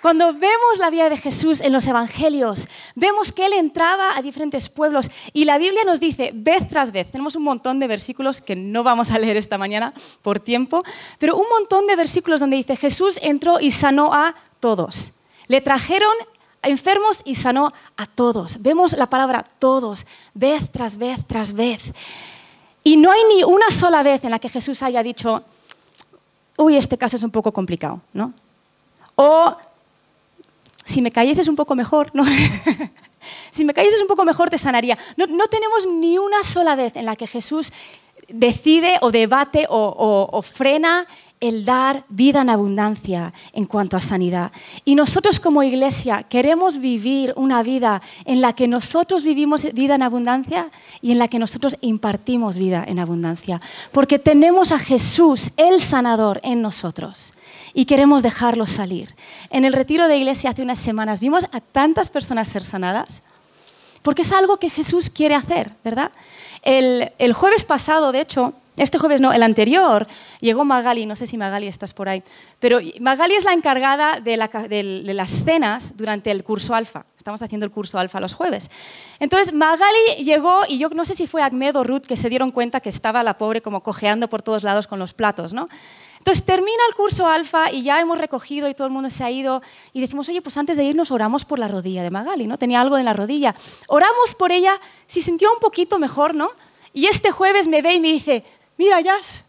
Cuando 0.00 0.32
vemos 0.32 0.78
la 0.78 0.88
vida 0.88 1.10
de 1.10 1.18
Jesús 1.18 1.60
en 1.60 1.72
los 1.72 1.86
evangelios, 1.86 2.68
vemos 2.94 3.32
que 3.32 3.44
Él 3.44 3.52
entraba 3.52 4.16
a 4.16 4.22
diferentes 4.22 4.70
pueblos 4.70 5.10
y 5.34 5.44
la 5.44 5.58
Biblia 5.58 5.84
nos 5.84 6.00
dice 6.00 6.30
vez 6.34 6.66
tras 6.68 6.90
vez, 6.90 7.10
tenemos 7.10 7.36
un 7.36 7.42
montón 7.42 7.78
de 7.80 7.86
versículos 7.86 8.40
que 8.40 8.56
no 8.56 8.82
vamos 8.82 9.10
a 9.10 9.18
leer 9.18 9.36
esta 9.36 9.58
mañana 9.58 9.92
por 10.22 10.40
tiempo, 10.40 10.82
pero 11.18 11.36
un 11.36 11.48
montón 11.50 11.86
de 11.86 11.96
versículos 11.96 12.40
donde 12.40 12.56
dice 12.56 12.76
Jesús 12.76 13.18
entró 13.22 13.60
y 13.60 13.70
sanó 13.70 14.14
a 14.14 14.34
todos. 14.58 15.12
Le 15.48 15.60
trajeron 15.60 16.12
enfermos 16.62 17.20
y 17.26 17.34
sanó 17.34 17.70
a 17.98 18.06
todos. 18.06 18.62
Vemos 18.62 18.94
la 18.94 19.10
palabra 19.10 19.44
todos, 19.58 20.06
vez 20.32 20.70
tras 20.70 20.96
vez 20.96 21.26
tras 21.26 21.52
vez. 21.52 21.82
Y 22.82 22.96
no 22.96 23.10
hay 23.10 23.20
ni 23.34 23.44
una 23.44 23.70
sola 23.70 24.02
vez 24.02 24.24
en 24.24 24.30
la 24.30 24.38
que 24.38 24.48
Jesús 24.48 24.82
haya 24.82 25.02
dicho, 25.02 25.44
uy, 26.56 26.76
este 26.76 26.96
caso 26.96 27.18
es 27.18 27.22
un 27.22 27.30
poco 27.30 27.52
complicado, 27.52 28.00
¿no? 28.14 28.32
O 29.16 29.56
si 30.90 31.00
me 31.02 31.12
es 31.14 31.48
un 31.48 31.56
poco 31.56 31.74
mejor, 31.74 32.10
¿no? 32.14 32.24
si 33.50 33.64
me 33.64 33.72
es 33.76 34.02
un 34.02 34.08
poco 34.08 34.24
mejor 34.24 34.50
te 34.50 34.58
sanaría. 34.58 34.98
No, 35.16 35.46
tenemos 35.46 35.86
ni 35.86 36.18
una 36.18 36.42
sola 36.44 36.74
vez 36.76 36.96
en 36.96 37.06
la 37.06 37.16
que 37.16 37.26
Jesús 37.26 37.72
decide 38.28 38.96
o 39.00 39.10
debate 39.10 39.66
o 39.68 40.42
frena 40.42 41.06
el 41.40 41.64
dar 41.64 42.04
vida 42.08 42.42
en 42.42 42.50
abundancia 42.50 43.32
en 43.52 43.64
cuanto 43.64 43.96
a 43.96 44.00
sanidad. 44.00 44.52
Y 44.84 44.94
nosotros 44.94 45.40
como 45.40 45.62
iglesia 45.62 46.24
queremos 46.24 46.78
vivir 46.78 47.32
una 47.36 47.62
vida 47.62 48.02
en 48.26 48.40
la 48.40 48.52
que 48.52 48.68
nosotros 48.68 49.24
vivimos 49.24 49.72
vida 49.72 49.94
en 49.94 50.02
abundancia 50.02 50.70
y 51.00 51.12
en 51.12 51.18
la 51.18 51.28
que 51.28 51.38
nosotros 51.38 51.76
impartimos 51.80 52.58
vida 52.58 52.84
en 52.86 52.98
abundancia. 52.98 53.60
Porque 53.90 54.18
tenemos 54.18 54.70
a 54.70 54.78
Jesús, 54.78 55.52
el 55.56 55.80
sanador, 55.80 56.40
en 56.42 56.62
nosotros 56.62 57.32
y 57.74 57.84
queremos 57.84 58.22
dejarlo 58.22 58.66
salir. 58.66 59.14
En 59.50 59.64
el 59.64 59.72
retiro 59.72 60.08
de 60.08 60.16
iglesia 60.16 60.50
hace 60.50 60.62
unas 60.62 60.78
semanas 60.78 61.20
vimos 61.20 61.44
a 61.52 61.60
tantas 61.60 62.10
personas 62.10 62.48
ser 62.48 62.64
sanadas 62.64 63.22
porque 64.02 64.22
es 64.22 64.32
algo 64.32 64.58
que 64.58 64.70
Jesús 64.70 65.10
quiere 65.10 65.34
hacer, 65.34 65.72
¿verdad? 65.84 66.10
El, 66.62 67.12
el 67.18 67.32
jueves 67.32 67.64
pasado, 67.64 68.12
de 68.12 68.20
hecho, 68.20 68.54
este 68.76 68.98
jueves 68.98 69.20
no, 69.20 69.32
el 69.32 69.42
anterior, 69.42 70.06
llegó 70.40 70.64
Magali, 70.64 71.04
no 71.04 71.14
sé 71.14 71.26
si 71.26 71.36
Magali 71.36 71.66
estás 71.66 71.92
por 71.92 72.08
ahí, 72.08 72.22
pero 72.60 72.80
Magali 72.98 73.34
es 73.34 73.44
la 73.44 73.52
encargada 73.52 74.20
de, 74.20 74.38
las 74.38 75.30
cenas 75.30 75.96
durante 75.98 76.30
el 76.30 76.42
curso 76.44 76.74
alfa. 76.74 77.04
Estamos 77.16 77.42
haciendo 77.42 77.66
el 77.66 77.72
curso 77.72 77.98
alfa 77.98 78.20
los 78.20 78.32
jueves. 78.32 78.70
Entonces 79.18 79.52
Magali 79.52 80.24
llegó 80.24 80.62
y 80.66 80.78
yo 80.78 80.88
no 80.88 81.04
sé 81.04 81.14
si 81.14 81.26
fue 81.26 81.42
Ahmed 81.42 81.76
o 81.76 81.84
Ruth 81.84 82.06
que 82.06 82.16
se 82.16 82.30
dieron 82.30 82.50
cuenta 82.50 82.80
que 82.80 82.88
estaba 82.88 83.22
la 83.22 83.36
pobre 83.36 83.60
como 83.60 83.82
cojeando 83.82 84.28
por 84.28 84.40
todos 84.40 84.62
lados 84.62 84.86
con 84.86 84.98
los 84.98 85.12
platos, 85.12 85.52
¿no? 85.52 85.68
Entonces 86.20 86.44
termina 86.44 86.82
el 86.86 86.94
curso 86.94 87.26
alfa 87.26 87.72
y 87.72 87.82
ya 87.82 87.98
hemos 87.98 88.18
recogido 88.18 88.68
y 88.68 88.74
todo 88.74 88.86
el 88.86 88.92
mundo 88.92 89.08
se 89.08 89.24
ha 89.24 89.30
ido 89.30 89.62
y 89.94 90.02
decimos, 90.02 90.28
oye, 90.28 90.42
pues 90.42 90.58
antes 90.58 90.76
de 90.76 90.84
irnos 90.84 91.10
oramos 91.10 91.46
por 91.46 91.58
la 91.58 91.66
rodilla 91.66 92.02
de 92.02 92.10
Magali, 92.10 92.46
¿no? 92.46 92.58
Tenía 92.58 92.82
algo 92.82 92.98
en 92.98 93.06
la 93.06 93.14
rodilla. 93.14 93.54
Oramos 93.88 94.34
por 94.34 94.52
ella, 94.52 94.78
si 95.06 95.22
sintió 95.22 95.50
un 95.50 95.60
poquito 95.60 95.98
mejor, 95.98 96.34
¿no? 96.34 96.50
Y 96.92 97.06
este 97.06 97.30
jueves 97.30 97.68
me 97.68 97.80
ve 97.80 97.94
y 97.94 98.00
me 98.00 98.08
dice, 98.08 98.44
mira, 98.76 99.00
Jazz. 99.00 99.44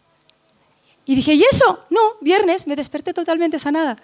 Y 1.04 1.14
dije, 1.14 1.34
¿y 1.34 1.42
eso? 1.42 1.84
No, 1.90 2.00
viernes 2.22 2.66
me 2.66 2.74
desperté 2.74 3.12
totalmente 3.12 3.58
sanada. 3.58 3.98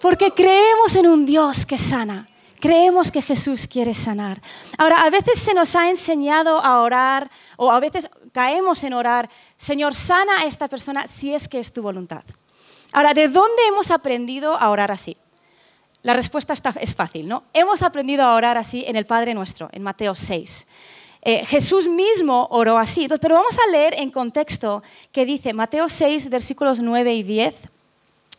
Porque 0.00 0.30
creemos 0.30 0.96
en 0.96 1.06
un 1.06 1.26
Dios 1.26 1.66
que 1.66 1.76
sana. 1.76 2.26
Creemos 2.58 3.12
que 3.12 3.20
Jesús 3.20 3.66
quiere 3.66 3.92
sanar. 3.92 4.40
Ahora, 4.78 5.02
a 5.02 5.10
veces 5.10 5.38
se 5.38 5.52
nos 5.52 5.76
ha 5.76 5.90
enseñado 5.90 6.58
a 6.58 6.80
orar 6.80 7.30
o 7.56 7.70
a 7.70 7.80
veces 7.80 8.08
caemos 8.32 8.82
en 8.84 8.94
orar, 8.94 9.28
Señor, 9.62 9.94
sana 9.94 10.40
a 10.40 10.46
esta 10.46 10.66
persona 10.66 11.06
si 11.06 11.32
es 11.32 11.46
que 11.46 11.60
es 11.60 11.72
tu 11.72 11.82
voluntad. 11.82 12.24
Ahora, 12.90 13.14
¿de 13.14 13.28
dónde 13.28 13.62
hemos 13.68 13.92
aprendido 13.92 14.56
a 14.56 14.70
orar 14.70 14.90
así? 14.90 15.16
La 16.02 16.14
respuesta 16.14 16.52
está, 16.52 16.74
es 16.80 16.96
fácil, 16.96 17.28
¿no? 17.28 17.44
Hemos 17.54 17.84
aprendido 17.84 18.24
a 18.24 18.34
orar 18.34 18.58
así 18.58 18.82
en 18.88 18.96
el 18.96 19.06
Padre 19.06 19.34
Nuestro, 19.34 19.68
en 19.70 19.84
Mateo 19.84 20.16
6. 20.16 20.66
Eh, 21.22 21.46
Jesús 21.46 21.86
mismo 21.86 22.48
oró 22.50 22.76
así. 22.76 23.06
pero 23.20 23.36
vamos 23.36 23.56
a 23.56 23.70
leer 23.70 23.94
en 23.98 24.10
contexto 24.10 24.82
que 25.12 25.24
dice 25.24 25.52
Mateo 25.52 25.88
6, 25.88 26.28
versículos 26.28 26.80
9 26.80 27.14
y 27.14 27.22
10. 27.22 27.54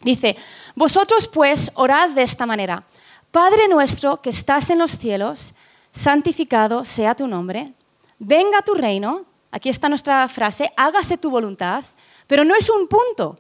Dice, 0.02 0.36
vosotros 0.76 1.30
pues 1.30 1.72
orad 1.76 2.10
de 2.10 2.24
esta 2.24 2.46
manera. 2.46 2.84
Padre 3.32 3.70
nuestro 3.70 4.22
que 4.22 4.30
estás 4.30 4.70
en 4.72 4.80
los 4.80 4.98
cielos, 4.98 5.54
santificado 5.94 6.84
sea 6.84 7.16
tu 7.16 7.28
nombre, 7.28 7.72
venga 8.20 8.62
tu 8.62 8.74
reino, 8.74 9.26
aquí 9.54 9.70
está 9.70 9.88
nuestra 9.88 10.28
frase, 10.28 10.74
hágase 10.76 11.16
tu 11.16 11.30
voluntad, 11.30 11.86
pero 12.26 12.44
no 12.44 12.56
es 12.56 12.70
un 12.72 12.88
punto, 12.88 13.38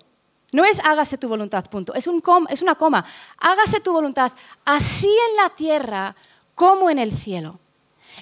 no 0.52 0.64
es 0.64 0.80
hágase 0.86 1.18
tu 1.18 1.28
voluntad, 1.28 1.66
punto, 1.66 1.96
es, 1.96 2.08
es 2.50 2.62
una 2.62 2.76
coma, 2.76 3.04
hágase 3.40 3.80
tu 3.80 3.92
voluntad, 3.92 4.32
así 4.64 5.08
en 5.08 5.38
la 5.38 5.50
tierra 5.50 6.16
como 6.54 6.92
en 6.92 7.00
el 7.00 7.18
cielo. 7.18 7.58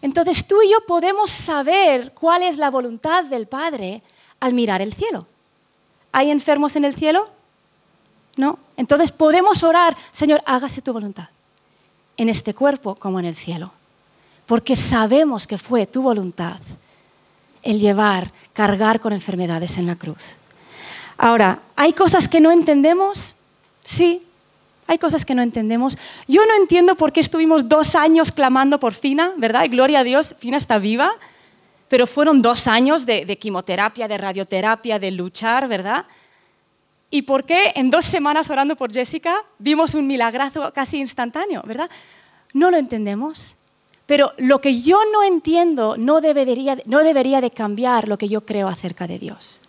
Entonces 0.02 0.48
tú 0.48 0.62
y 0.62 0.72
yo 0.72 0.86
podemos 0.86 1.30
saber 1.30 2.14
cuál 2.14 2.44
es 2.44 2.58
la 2.58 2.72
voluntad 2.72 3.26
del 3.26 3.46
Padre 3.46 4.02
al 4.40 4.54
mirar 4.54 4.82
el 4.82 4.94
cielo. 4.94 5.28
¿Hay 6.14 6.32
enfermos 6.32 6.78
en 6.78 6.86
el 6.86 6.96
cielo? 6.96 7.30
No. 8.38 8.58
Entonces 8.78 9.12
podemos 9.12 9.64
orar, 9.64 9.98
Señor, 10.14 10.42
hágase 10.46 10.82
tu 10.82 10.94
voluntad, 10.94 11.28
en 12.16 12.30
este 12.30 12.54
cuerpo 12.54 12.96
como 12.96 13.20
en 13.20 13.26
el 13.26 13.36
cielo. 13.36 13.74
Porque 14.46 14.78
sabemos 14.78 15.46
que 15.46 15.58
fue 15.58 15.86
tu 15.88 16.02
voluntad 16.02 16.60
el 17.64 17.80
llevar, 17.80 18.32
cargar 18.54 19.00
con 19.00 19.14
enfermedades 19.14 19.78
en 19.78 19.88
la 19.88 19.96
cruz. 19.96 20.36
Ahora, 21.18 21.60
¿hay 21.76 21.94
cosas 21.94 22.28
que 22.28 22.40
no 22.40 22.52
entendemos? 22.52 23.38
Sí, 23.84 24.24
hay 24.88 24.98
cosas 24.98 25.26
que 25.26 25.36
no 25.36 25.42
entendemos. 25.42 25.98
Yo 26.28 26.46
no 26.46 26.56
entiendo 26.56 26.96
por 26.96 27.14
qué 27.14 27.20
estuvimos 27.20 27.70
dos 27.70 27.96
años 27.96 28.32
clamando 28.32 28.80
por 28.80 28.94
Fina, 28.94 29.34
¿verdad? 29.38 29.64
Y 29.66 29.70
gloria 29.70 30.00
a 30.00 30.04
Dios, 30.04 30.36
Fina 30.40 30.58
está 30.58 30.80
viva, 30.80 31.12
pero 31.88 32.08
fueron 32.08 32.42
dos 32.42 32.68
años 32.68 33.06
de, 33.06 33.26
de 33.26 33.38
quimioterapia, 33.38 34.08
de 34.08 34.18
radioterapia, 34.18 35.00
de 35.00 35.12
luchar, 35.12 35.68
¿verdad? 35.68 36.06
¿Y 37.10 37.24
por 37.24 37.46
qué 37.46 37.74
en 37.76 37.92
dos 37.92 38.06
semanas 38.06 38.50
orando 38.50 38.76
por 38.76 38.92
Jessica 38.92 39.36
vimos 39.60 39.94
un 39.94 40.08
milagrazo 40.08 40.74
casi 40.74 40.98
instantáneo, 40.98 41.62
¿verdad? 41.66 41.90
No 42.54 42.72
lo 42.72 42.78
entendemos. 42.78 43.58
Pero 44.12 44.34
lo 44.38 44.60
que 44.60 44.82
yo 44.82 45.00
no 45.14 45.24
entiendo 45.24 45.96
no 45.98 46.20
debería, 46.20 46.78
no 46.84 47.00
debería 47.00 47.40
de 47.40 47.50
cambiar 47.50 48.10
lo 48.10 48.18
que 48.18 48.28
yo 48.28 48.42
creo 48.42 48.68
acerca 48.68 49.08
de 49.08 49.18
Dios 49.18 49.62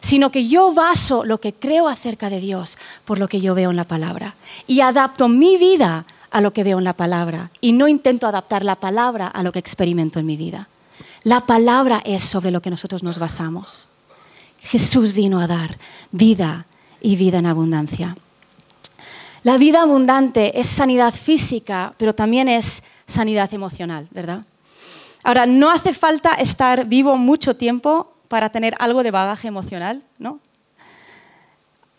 sino 0.00 0.30
que 0.30 0.46
yo 0.46 0.74
baso 0.74 1.24
lo 1.24 1.40
que 1.40 1.54
creo 1.54 1.88
acerca 1.88 2.28
de 2.28 2.38
Dios 2.38 2.76
por 3.06 3.18
lo 3.18 3.28
que 3.28 3.40
yo 3.40 3.54
veo 3.54 3.70
en 3.70 3.76
la 3.76 3.84
palabra 3.84 4.34
y 4.66 4.82
adapto 4.82 5.26
mi 5.26 5.56
vida 5.56 6.04
a 6.30 6.42
lo 6.42 6.52
que 6.52 6.64
veo 6.64 6.76
en 6.76 6.84
la 6.84 6.92
palabra 6.92 7.50
y 7.62 7.72
no 7.72 7.88
intento 7.88 8.26
adaptar 8.26 8.62
la 8.62 8.76
palabra 8.76 9.26
a 9.26 9.42
lo 9.42 9.52
que 9.52 9.58
experimento 9.58 10.20
en 10.20 10.26
mi 10.26 10.36
vida. 10.36 10.68
La 11.24 11.46
palabra 11.46 12.02
es 12.04 12.22
sobre 12.22 12.50
lo 12.50 12.60
que 12.60 12.70
nosotros 12.70 13.02
nos 13.02 13.18
basamos. 13.18 13.88
Jesús 14.60 15.14
vino 15.14 15.40
a 15.40 15.46
dar 15.46 15.78
vida 16.12 16.66
y 17.00 17.16
vida 17.16 17.38
en 17.38 17.46
abundancia. 17.46 18.16
La 19.44 19.56
vida 19.56 19.82
abundante 19.82 20.60
es 20.60 20.66
sanidad 20.66 21.14
física, 21.14 21.94
pero 21.96 22.14
también 22.14 22.48
es 22.48 22.82
sanidad 23.08 23.52
emocional, 23.52 24.06
¿verdad? 24.12 24.44
Ahora, 25.24 25.46
no 25.46 25.70
hace 25.70 25.92
falta 25.92 26.34
estar 26.34 26.84
vivo 26.86 27.16
mucho 27.16 27.56
tiempo 27.56 28.14
para 28.28 28.50
tener 28.50 28.74
algo 28.78 29.02
de 29.02 29.10
bagaje 29.10 29.48
emocional, 29.48 30.04
¿no? 30.18 30.38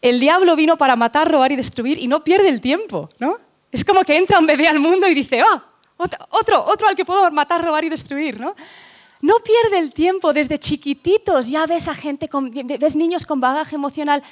El 0.01 0.21
diablo 0.21 0.55
vino 0.55 0.77
para 0.77 0.95
matar, 0.95 1.29
robar 1.29 1.51
y 1.51 1.57
destruir 1.57 1.97
y 1.97 2.07
no 2.07 2.23
pierde 2.23 2.47
el 2.47 2.61
tiempo, 2.61 3.09
¿no? 3.19 3.37
Es 3.71 3.83
como 3.83 4.03
que 4.03 4.15
entra 4.15 4.39
un 4.39 4.47
bebé 4.47 4.67
al 4.67 4.79
mundo 4.79 5.07
y 5.07 5.13
dice, 5.13 5.41
ah, 5.41 5.65
otro, 5.97 6.63
otro 6.65 6.87
al 6.87 6.95
que 6.95 7.03
puedo 7.03 7.29
matar, 7.31 7.61
robar 7.61 7.83
y 7.83 7.89
destruir, 7.89 8.39
¿no? 8.39 8.55
No 9.21 9.35
pierde 9.39 9.79
el 9.79 9.93
tiempo, 9.93 10.31
desde 10.31 10.57
chiquititos 10.57 11.47
ya 11.47 11.65
ves 11.65 11.89
a 11.89 11.95
gente, 11.95 12.29
ves 12.79 12.95
niños 12.95 13.25
con 13.25 13.41
bagaje 13.41 13.75
emocional, 13.75 14.23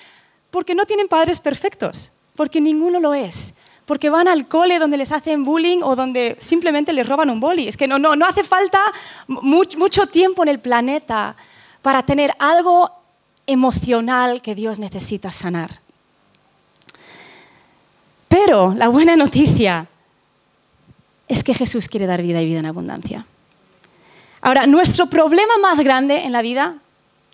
porque 0.50 0.74
no 0.74 0.86
tienen 0.86 1.10
padres 1.10 1.41
perfectos, 1.41 2.12
porque 2.36 2.62
ninguno 2.62 3.01
lo 3.01 3.13
es, 3.13 3.55
porque 3.88 4.10
van 4.10 4.27
al 4.27 4.50
cole 4.50 4.79
donde 4.79 4.98
les 4.98 5.13
hacen 5.13 5.46
bullying 5.46 5.79
o 5.82 5.96
donde 5.96 6.36
simplemente 6.39 6.91
les 6.91 7.08
roban 7.08 7.29
un 7.29 7.39
boli. 7.39 7.70
Es 7.70 7.77
que 7.77 7.88
no, 7.88 7.98
no, 7.98 8.17
no 8.17 8.25
hace 8.25 8.44
falta 8.44 8.79
mucho 9.27 10.08
tiempo 10.08 10.44
en 10.44 10.50
el 10.50 10.60
planeta 10.60 11.38
para 11.82 12.03
tener 12.03 12.34
algo 12.38 12.91
emocional 13.48 14.41
que 14.41 14.56
Dios 14.56 14.77
necesita 14.77 15.32
sanar. 15.32 15.79
Pero 18.27 18.74
la 18.75 18.89
buena 18.89 19.15
noticia 19.15 19.88
es 21.29 21.46
que 21.46 21.53
Jesús 21.53 21.88
quiere 21.88 22.08
dar 22.08 22.22
vida 22.22 22.41
y 22.41 22.46
vida 22.46 22.60
en 22.60 22.65
abundancia. 22.65 23.25
Ahora, 24.41 24.67
nuestro 24.67 25.06
problema 25.08 25.58
más 25.62 25.79
grande 25.79 26.25
en 26.25 26.34
la 26.34 26.41
vida, 26.41 26.75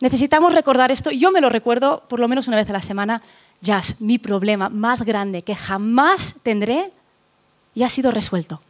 necesitamos 0.01 0.53
recordar 0.53 0.91
esto, 0.91 1.09
yo 1.09 1.31
me 1.31 1.41
lo 1.41 1.49
recuerdo 1.49 2.03
por 2.07 2.19
lo 2.19 2.27
menos 2.27 2.47
una 2.47 2.57
vez 2.57 2.69
a 2.69 2.73
la 2.73 2.81
semana, 2.83 3.23
ya 3.63 3.79
es 3.79 4.01
mi 4.01 4.19
problema 4.19 4.67
más 4.67 5.03
grande 5.03 5.41
que 5.41 5.55
jamás 5.55 6.35
tendré 6.43 6.91
ya 7.73 7.87
ha 7.87 7.89
sido 7.89 8.11
resuelto. 8.11 8.61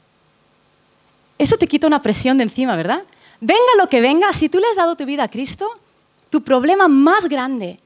Eso 1.39 1.57
te 1.57 1.67
quita 1.67 1.87
una 1.87 2.01
presión 2.01 2.37
de 2.37 2.43
encima, 2.43 2.75
¿verdad? 2.75 3.03
Venga 3.41 3.59
lo 3.77 3.89
que 3.89 3.99
venga, 3.99 4.31
si 4.31 4.49
tú 4.49 4.59
le 4.59 4.67
has 4.67 4.77
dado 4.77 4.95
tu 4.95 5.03
vida 5.05 5.23
a 5.23 5.27
Cristo, 5.27 5.67
tu 6.29 6.43
problema 6.43 6.87
más 6.87 7.27
grande, 7.27 7.79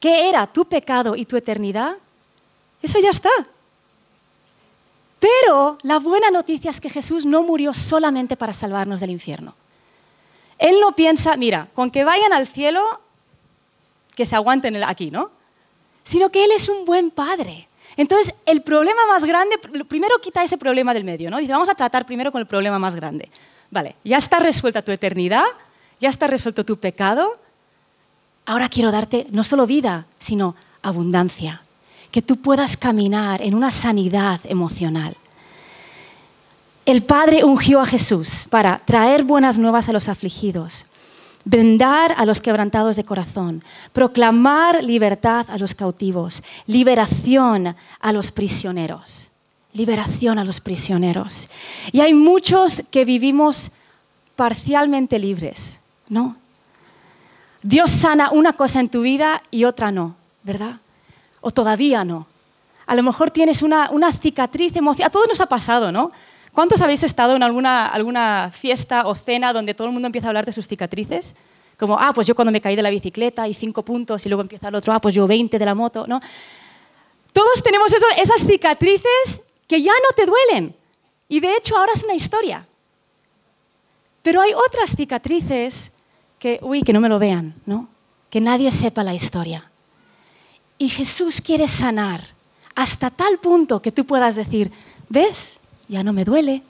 que 0.00 0.28
era 0.28 0.46
tu 0.46 0.64
pecado 0.64 1.14
y 1.14 1.26
tu 1.26 1.36
eternidad, 1.36 1.96
eso 2.82 2.98
ya 2.98 3.10
está. 3.10 3.30
Pero 5.20 5.78
la 5.82 5.98
buena 5.98 6.30
noticia 6.30 6.70
es 6.70 6.80
que 6.80 6.90
Jesús 6.90 7.26
no 7.26 7.42
murió 7.42 7.74
solamente 7.74 8.36
para 8.36 8.54
salvarnos 8.54 9.00
del 9.00 9.10
infierno. 9.10 9.54
Él 10.56 10.80
no 10.80 10.92
piensa, 10.96 11.36
mira, 11.36 11.68
con 11.74 11.90
que 11.90 12.04
vayan 12.04 12.32
al 12.32 12.46
cielo, 12.46 12.82
que 14.16 14.26
se 14.26 14.34
aguanten 14.34 14.82
aquí, 14.82 15.10
¿no? 15.10 15.37
Sino 16.08 16.30
que 16.30 16.42
Él 16.42 16.50
es 16.56 16.70
un 16.70 16.86
buen 16.86 17.10
padre. 17.10 17.68
Entonces, 17.94 18.32
el 18.46 18.62
problema 18.62 19.04
más 19.08 19.26
grande, 19.26 19.58
primero 19.86 20.18
quita 20.22 20.42
ese 20.42 20.56
problema 20.56 20.94
del 20.94 21.04
medio, 21.04 21.30
¿no? 21.30 21.36
Dice, 21.36 21.52
vamos 21.52 21.68
a 21.68 21.74
tratar 21.74 22.06
primero 22.06 22.32
con 22.32 22.40
el 22.40 22.46
problema 22.46 22.78
más 22.78 22.94
grande. 22.94 23.28
Vale, 23.70 23.94
ya 24.04 24.16
está 24.16 24.38
resuelta 24.38 24.80
tu 24.80 24.90
eternidad, 24.90 25.44
ya 26.00 26.08
está 26.08 26.26
resuelto 26.26 26.64
tu 26.64 26.78
pecado. 26.78 27.38
Ahora 28.46 28.70
quiero 28.70 28.90
darte 28.90 29.26
no 29.32 29.44
solo 29.44 29.66
vida, 29.66 30.06
sino 30.18 30.56
abundancia. 30.80 31.60
Que 32.10 32.22
tú 32.22 32.36
puedas 32.36 32.78
caminar 32.78 33.42
en 33.42 33.54
una 33.54 33.70
sanidad 33.70 34.40
emocional. 34.44 35.14
El 36.86 37.02
Padre 37.02 37.44
ungió 37.44 37.80
a 37.80 37.86
Jesús 37.86 38.46
para 38.48 38.78
traer 38.78 39.24
buenas 39.24 39.58
nuevas 39.58 39.90
a 39.90 39.92
los 39.92 40.08
afligidos, 40.08 40.86
vendar 41.48 42.14
a 42.16 42.26
los 42.26 42.40
quebrantados 42.40 42.96
de 42.96 43.04
corazón, 43.04 43.62
proclamar 43.92 44.84
libertad 44.84 45.46
a 45.48 45.58
los 45.58 45.74
cautivos, 45.74 46.42
liberación 46.66 47.74
a 48.00 48.12
los 48.12 48.32
prisioneros 48.32 49.30
liberación 49.74 50.38
a 50.38 50.44
los 50.44 50.60
prisioneros. 50.60 51.48
Y 51.92 52.00
hay 52.00 52.12
muchos 52.12 52.82
que 52.90 53.04
vivimos 53.04 53.70
parcialmente 54.34 55.18
libres, 55.18 55.80
¿no? 56.08 56.36
Dios 57.62 57.90
sana 57.90 58.30
una 58.30 58.52
cosa 58.52 58.80
en 58.80 58.88
tu 58.88 59.02
vida 59.02 59.42
y 59.50 59.64
otra 59.64 59.92
no, 59.92 60.16
¿verdad? 60.42 60.80
O 61.40 61.50
todavía 61.50 62.04
no. 62.04 62.26
A 62.86 62.94
lo 62.94 63.02
mejor 63.02 63.30
tienes 63.30 63.62
una, 63.62 63.88
cicatriz 64.12 64.74
emocional. 64.76 65.08
A 65.08 65.12
todos 65.12 65.28
nos 65.28 65.40
ha 65.40 65.46
pasado, 65.46 65.92
¿no? 65.92 66.10
¿Cuántos 66.58 66.80
habéis 66.80 67.04
estado 67.04 67.36
en 67.36 67.44
alguna, 67.44 67.86
alguna 67.86 68.50
fiesta 68.52 69.06
o 69.06 69.14
cena 69.14 69.52
donde 69.52 69.74
todo 69.74 69.86
el 69.86 69.92
mundo 69.92 70.06
empieza 70.06 70.26
a 70.26 70.30
hablar 70.30 70.44
de 70.44 70.52
sus 70.52 70.66
cicatrices? 70.66 71.36
Como, 71.78 71.96
ah, 71.96 72.10
pues 72.12 72.26
yo 72.26 72.34
cuando 72.34 72.50
me 72.50 72.60
caí 72.60 72.74
de 72.74 72.82
la 72.82 72.90
bicicleta 72.90 73.46
y 73.46 73.54
cinco 73.54 73.84
puntos 73.84 74.26
y 74.26 74.28
luego 74.28 74.42
empieza 74.42 74.66
el 74.66 74.74
otro, 74.74 74.92
ah, 74.92 75.00
pues 75.00 75.14
yo 75.14 75.28
20 75.28 75.56
de 75.56 75.64
la 75.64 75.76
moto, 75.76 76.04
¿no? 76.08 76.20
Todos 77.32 77.62
tenemos 77.62 77.92
esas 77.92 78.44
cicatrices 78.44 79.42
que 79.68 79.80
ya 79.80 79.92
no 79.92 80.12
te 80.16 80.26
duelen. 80.26 80.74
Y 81.28 81.38
de 81.38 81.54
hecho 81.54 81.78
ahora 81.78 81.92
es 81.94 82.02
una 82.02 82.14
historia. 82.14 82.66
Pero 84.22 84.40
hay 84.40 84.50
otras 84.52 84.96
cicatrices 84.96 85.92
que, 86.40 86.58
uy, 86.62 86.82
que 86.82 86.92
no 86.92 87.00
me 87.00 87.08
lo 87.08 87.20
vean, 87.20 87.54
¿no? 87.66 87.88
Que 88.30 88.40
nadie 88.40 88.72
sepa 88.72 89.04
la 89.04 89.14
historia. 89.14 89.70
Y 90.76 90.88
Jesús 90.88 91.40
quiere 91.40 91.68
sanar 91.68 92.26
hasta 92.74 93.10
tal 93.10 93.38
punto 93.38 93.80
que 93.80 93.92
tú 93.92 94.04
puedas 94.04 94.34
decir, 94.34 94.72
¿ves? 95.08 95.57
Ya 95.88 96.02
no 96.02 96.12
me 96.12 96.24
duele, 96.24 96.62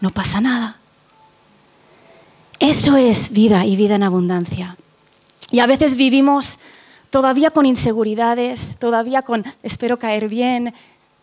no 0.00 0.10
pasa 0.10 0.40
nada. 0.40 0.76
Eso 2.58 2.96
es 2.96 3.32
vida 3.32 3.64
y 3.66 3.76
vida 3.76 3.96
en 3.96 4.02
abundancia. 4.02 4.76
Y 5.50 5.60
a 5.60 5.66
veces 5.66 5.96
vivimos 5.96 6.58
todavía 7.10 7.50
con 7.50 7.66
inseguridades, 7.66 8.78
todavía 8.78 9.22
con 9.22 9.44
espero 9.62 9.98
caer 9.98 10.28
bien, 10.28 10.72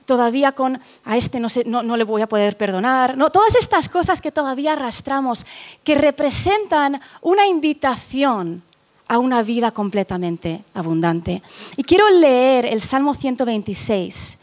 todavía 0.05 0.53
con 0.53 0.79
a 1.05 1.17
este 1.17 1.39
no, 1.39 1.49
sé, 1.49 1.63
no, 1.65 1.83
no, 1.83 1.95
le 1.95 2.03
voy 2.03 2.21
a 2.21 2.27
poder 2.27 2.57
perdonar. 2.57 3.17
No, 3.17 3.31
todas 3.31 3.55
estas 3.55 3.89
cosas 3.89 4.21
que 4.21 4.31
todavía 4.31 4.73
arrastramos, 4.73 5.45
que 5.83 5.95
representan 5.95 6.99
una 7.21 7.47
invitación 7.47 8.63
a 9.07 9.17
una 9.17 9.41
vida 9.43 9.71
completamente 9.71 10.63
abundante. 10.73 11.41
Y 11.77 11.83
quiero 11.83 12.09
leer 12.09 12.65
el 12.65 12.81
Salmo 12.81 13.13
126 13.15 14.39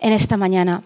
en 0.00 0.12
esta 0.12 0.36
mañana. 0.36 0.82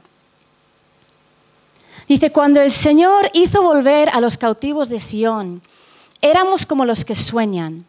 Dice, 2.08 2.30
cuando 2.30 2.60
el 2.60 2.70
Señor 2.70 3.30
hizo 3.34 3.62
volver 3.62 4.08
a 4.10 4.20
los 4.20 4.38
cautivos 4.38 4.88
de 4.88 5.00
Sión, 5.00 5.62
éramos 6.20 6.64
como 6.64 6.84
los 6.84 7.04
que 7.04 7.16
sueñan. 7.16 7.86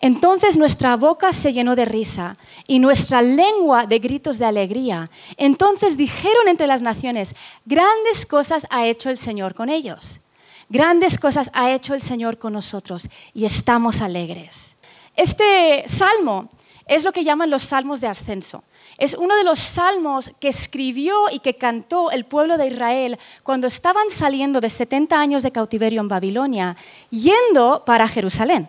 Entonces 0.00 0.58
nuestra 0.58 0.96
boca 0.96 1.32
se 1.32 1.52
llenó 1.52 1.74
de 1.74 1.86
risa 1.86 2.36
y 2.66 2.78
nuestra 2.78 3.22
lengua 3.22 3.86
de 3.86 3.98
gritos 3.98 4.38
de 4.38 4.44
alegría. 4.44 5.10
Entonces 5.38 5.96
dijeron 5.96 6.48
entre 6.48 6.66
las 6.66 6.82
naciones, 6.82 7.34
grandes 7.64 8.26
cosas 8.26 8.66
ha 8.70 8.86
hecho 8.86 9.08
el 9.08 9.16
Señor 9.16 9.54
con 9.54 9.70
ellos. 9.70 10.20
Grandes 10.68 11.18
cosas 11.18 11.50
ha 11.54 11.72
hecho 11.72 11.94
el 11.94 12.02
Señor 12.02 12.38
con 12.38 12.52
nosotros 12.52 13.08
y 13.32 13.46
estamos 13.46 14.02
alegres. 14.02 14.76
Este 15.16 15.84
salmo 15.86 16.50
es 16.86 17.04
lo 17.04 17.12
que 17.12 17.24
llaman 17.24 17.50
los 17.50 17.62
salmos 17.62 18.00
de 18.00 18.08
ascenso. 18.08 18.64
Es 18.98 19.14
uno 19.14 19.36
de 19.36 19.44
los 19.44 19.58
salmos 19.58 20.30
que 20.40 20.48
escribió 20.48 21.14
y 21.30 21.40
que 21.40 21.56
cantó 21.56 22.10
el 22.10 22.24
pueblo 22.24 22.56
de 22.56 22.68
Israel 22.68 23.18
cuando 23.42 23.66
estaban 23.66 24.08
saliendo 24.08 24.60
de 24.60 24.70
70 24.70 25.20
años 25.20 25.42
de 25.42 25.52
cautiverio 25.52 26.00
en 26.00 26.08
Babilonia, 26.08 26.76
yendo 27.10 27.82
para 27.84 28.08
Jerusalén. 28.08 28.68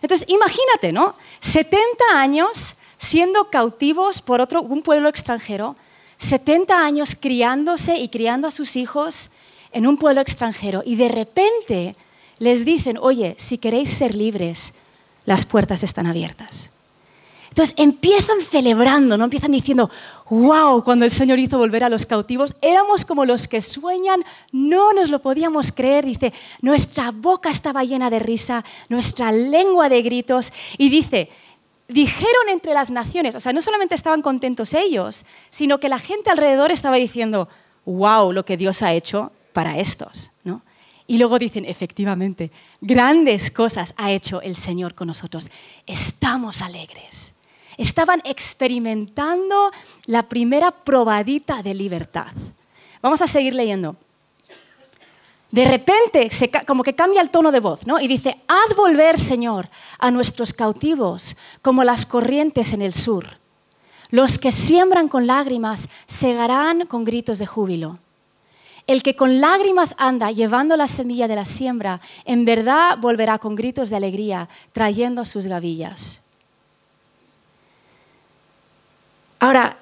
Entonces, 0.00 0.28
imagínate, 0.28 0.92
¿no? 0.92 1.16
70 1.40 1.78
años 2.14 2.76
siendo 2.96 3.50
cautivos 3.50 4.22
por 4.22 4.40
otro, 4.40 4.62
un 4.62 4.82
pueblo 4.82 5.08
extranjero, 5.08 5.76
70 6.18 6.84
años 6.84 7.16
criándose 7.18 7.98
y 7.98 8.08
criando 8.08 8.48
a 8.48 8.52
sus 8.52 8.76
hijos 8.76 9.30
en 9.72 9.86
un 9.86 9.98
pueblo 9.98 10.20
extranjero 10.20 10.82
y 10.84 10.96
de 10.96 11.08
repente 11.08 11.94
les 12.38 12.64
dicen, 12.64 12.98
oye, 13.00 13.34
si 13.38 13.58
queréis 13.58 13.90
ser 13.90 14.14
libres, 14.14 14.74
las 15.24 15.44
puertas 15.44 15.82
están 15.82 16.06
abiertas. 16.06 16.70
Entonces 17.58 17.74
empiezan 17.76 18.40
celebrando, 18.40 19.18
no 19.18 19.24
empiezan 19.24 19.50
diciendo, 19.50 19.90
wow, 20.30 20.84
cuando 20.84 21.04
el 21.04 21.10
Señor 21.10 21.40
hizo 21.40 21.58
volver 21.58 21.82
a 21.82 21.88
los 21.88 22.06
cautivos, 22.06 22.54
éramos 22.62 23.04
como 23.04 23.24
los 23.24 23.48
que 23.48 23.60
sueñan, 23.60 24.24
no 24.52 24.92
nos 24.92 25.10
lo 25.10 25.20
podíamos 25.20 25.72
creer. 25.72 26.04
Dice, 26.04 26.32
nuestra 26.62 27.10
boca 27.10 27.50
estaba 27.50 27.82
llena 27.82 28.10
de 28.10 28.20
risa, 28.20 28.64
nuestra 28.88 29.32
lengua 29.32 29.88
de 29.88 30.02
gritos. 30.02 30.52
Y 30.76 30.88
dice, 30.88 31.30
dijeron 31.88 32.48
entre 32.48 32.74
las 32.74 32.92
naciones, 32.92 33.34
o 33.34 33.40
sea, 33.40 33.52
no 33.52 33.60
solamente 33.60 33.96
estaban 33.96 34.22
contentos 34.22 34.72
ellos, 34.72 35.26
sino 35.50 35.80
que 35.80 35.88
la 35.88 35.98
gente 35.98 36.30
alrededor 36.30 36.70
estaba 36.70 36.94
diciendo, 36.94 37.48
wow, 37.84 38.32
lo 38.32 38.44
que 38.44 38.56
Dios 38.56 38.82
ha 38.82 38.92
hecho 38.92 39.32
para 39.52 39.78
estos. 39.78 40.30
¿no? 40.44 40.62
Y 41.08 41.18
luego 41.18 41.40
dicen, 41.40 41.64
efectivamente, 41.64 42.52
grandes 42.80 43.50
cosas 43.50 43.94
ha 43.96 44.12
hecho 44.12 44.40
el 44.42 44.54
Señor 44.54 44.94
con 44.94 45.08
nosotros. 45.08 45.50
Estamos 45.88 46.62
alegres 46.62 47.34
estaban 47.78 48.20
experimentando 48.24 49.70
la 50.04 50.28
primera 50.28 50.70
probadita 50.70 51.62
de 51.62 51.72
libertad. 51.72 52.26
Vamos 53.00 53.22
a 53.22 53.26
seguir 53.26 53.54
leyendo. 53.54 53.96
De 55.50 55.64
repente, 55.64 56.28
como 56.66 56.82
que 56.82 56.94
cambia 56.94 57.22
el 57.22 57.30
tono 57.30 57.50
de 57.50 57.60
voz, 57.60 57.86
¿no? 57.86 57.98
Y 57.98 58.06
dice, 58.06 58.42
haz 58.48 58.76
volver, 58.76 59.18
Señor, 59.18 59.70
a 59.98 60.10
nuestros 60.10 60.52
cautivos 60.52 61.38
como 61.62 61.84
las 61.84 62.04
corrientes 62.04 62.74
en 62.74 62.82
el 62.82 62.92
sur. 62.92 63.38
Los 64.10 64.38
que 64.38 64.52
siembran 64.52 65.08
con 65.08 65.26
lágrimas 65.26 65.88
segarán 66.06 66.86
con 66.86 67.04
gritos 67.04 67.38
de 67.38 67.46
júbilo. 67.46 67.98
El 68.86 69.02
que 69.02 69.16
con 69.16 69.40
lágrimas 69.40 69.94
anda 69.98 70.30
llevando 70.30 70.76
la 70.76 70.88
semilla 70.88 71.28
de 71.28 71.36
la 71.36 71.44
siembra, 71.44 72.00
en 72.24 72.44
verdad 72.44 72.98
volverá 72.98 73.38
con 73.38 73.54
gritos 73.54 73.90
de 73.90 73.96
alegría, 73.96 74.48
trayendo 74.72 75.24
sus 75.24 75.46
gavillas. 75.46 76.22
Ahora, 79.40 79.78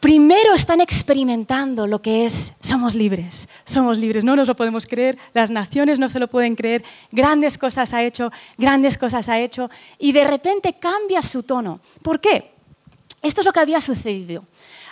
primero 0.00 0.54
están 0.54 0.80
experimentando 0.80 1.86
lo 1.86 2.00
que 2.00 2.24
es, 2.24 2.54
somos 2.62 2.94
libres, 2.94 3.48
somos 3.64 3.98
libres, 3.98 4.24
no 4.24 4.36
nos 4.36 4.48
lo 4.48 4.56
podemos 4.56 4.86
creer, 4.86 5.18
las 5.34 5.50
naciones 5.50 5.98
no 5.98 6.08
se 6.08 6.18
lo 6.18 6.28
pueden 6.28 6.56
creer, 6.56 6.82
grandes 7.10 7.58
cosas 7.58 7.92
ha 7.92 8.02
hecho, 8.02 8.32
grandes 8.56 8.96
cosas 8.96 9.28
ha 9.28 9.38
hecho, 9.38 9.70
y 9.98 10.12
de 10.12 10.24
repente 10.24 10.74
cambia 10.74 11.20
su 11.20 11.42
tono. 11.42 11.80
¿Por 12.02 12.20
qué? 12.20 12.52
Esto 13.20 13.42
es 13.42 13.44
lo 13.44 13.52
que 13.52 13.60
había 13.60 13.82
sucedido. 13.82 14.44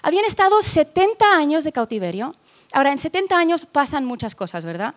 Habían 0.03 0.27
estado 0.27 0.61
70 0.61 1.25
años 1.35 1.65
de 1.65 1.73
cautiverio. 1.73 2.35
Ahora, 2.73 2.93
en 2.93 2.99
70 2.99 3.39
años 3.39 3.65
pasan 3.65 4.05
muchas 4.05 4.35
cosas, 4.35 4.67
¿verdad? 4.67 4.95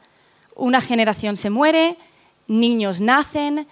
Una 0.55 0.81
generación 0.81 1.37
se 1.37 1.49
muere, 1.49 1.95
niños 2.47 2.99
nacen, 2.99 3.67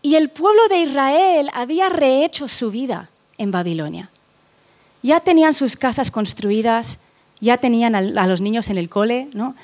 y 0.00 0.14
el 0.14 0.28
pueblo 0.28 0.68
de 0.68 0.78
Israel 0.78 1.50
había 1.54 1.88
rehecho 1.88 2.46
su 2.46 2.70
vida 2.70 3.10
en 3.36 3.50
Babilonia 3.50 4.10
ya 5.02 5.20
tenían 5.20 5.54
sus 5.54 5.76
casas 5.76 6.10
construidas, 6.10 6.98
ya 7.40 7.56
tenían 7.56 7.94
a, 7.94 8.26
los 8.26 8.40
niños 8.40 8.68
en 8.68 8.78
el 8.78 8.88
cole, 8.88 9.28
¿no? 9.32 9.54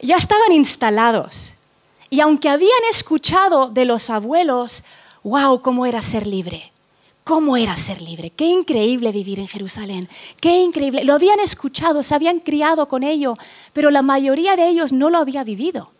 ya 0.00 0.16
estaban 0.16 0.52
instalados. 0.52 1.54
Y 2.10 2.20
aunque 2.20 2.48
habían 2.48 2.70
escuchado 2.90 3.70
de 3.70 3.84
los 3.84 4.10
abuelos, 4.10 4.84
wow, 5.22 5.60
cómo 5.60 5.86
era 5.86 6.00
ser 6.02 6.26
libre, 6.26 6.72
cómo 7.24 7.56
era 7.56 7.74
ser 7.74 8.02
libre, 8.02 8.30
qué 8.30 8.44
increíble 8.44 9.10
vivir 9.10 9.40
en 9.40 9.48
Jerusalén, 9.48 10.08
qué 10.40 10.58
increíble, 10.58 11.04
lo 11.04 11.14
habían 11.14 11.40
escuchado, 11.40 12.02
se 12.02 12.14
habían 12.14 12.38
criado 12.38 12.86
con 12.86 13.02
ello, 13.02 13.36
pero 13.72 13.90
la 13.90 14.02
mayoría 14.02 14.54
de 14.56 14.68
ellos 14.68 14.92
no 14.92 15.10
lo 15.10 15.18
había 15.18 15.42
vivido. 15.42 15.90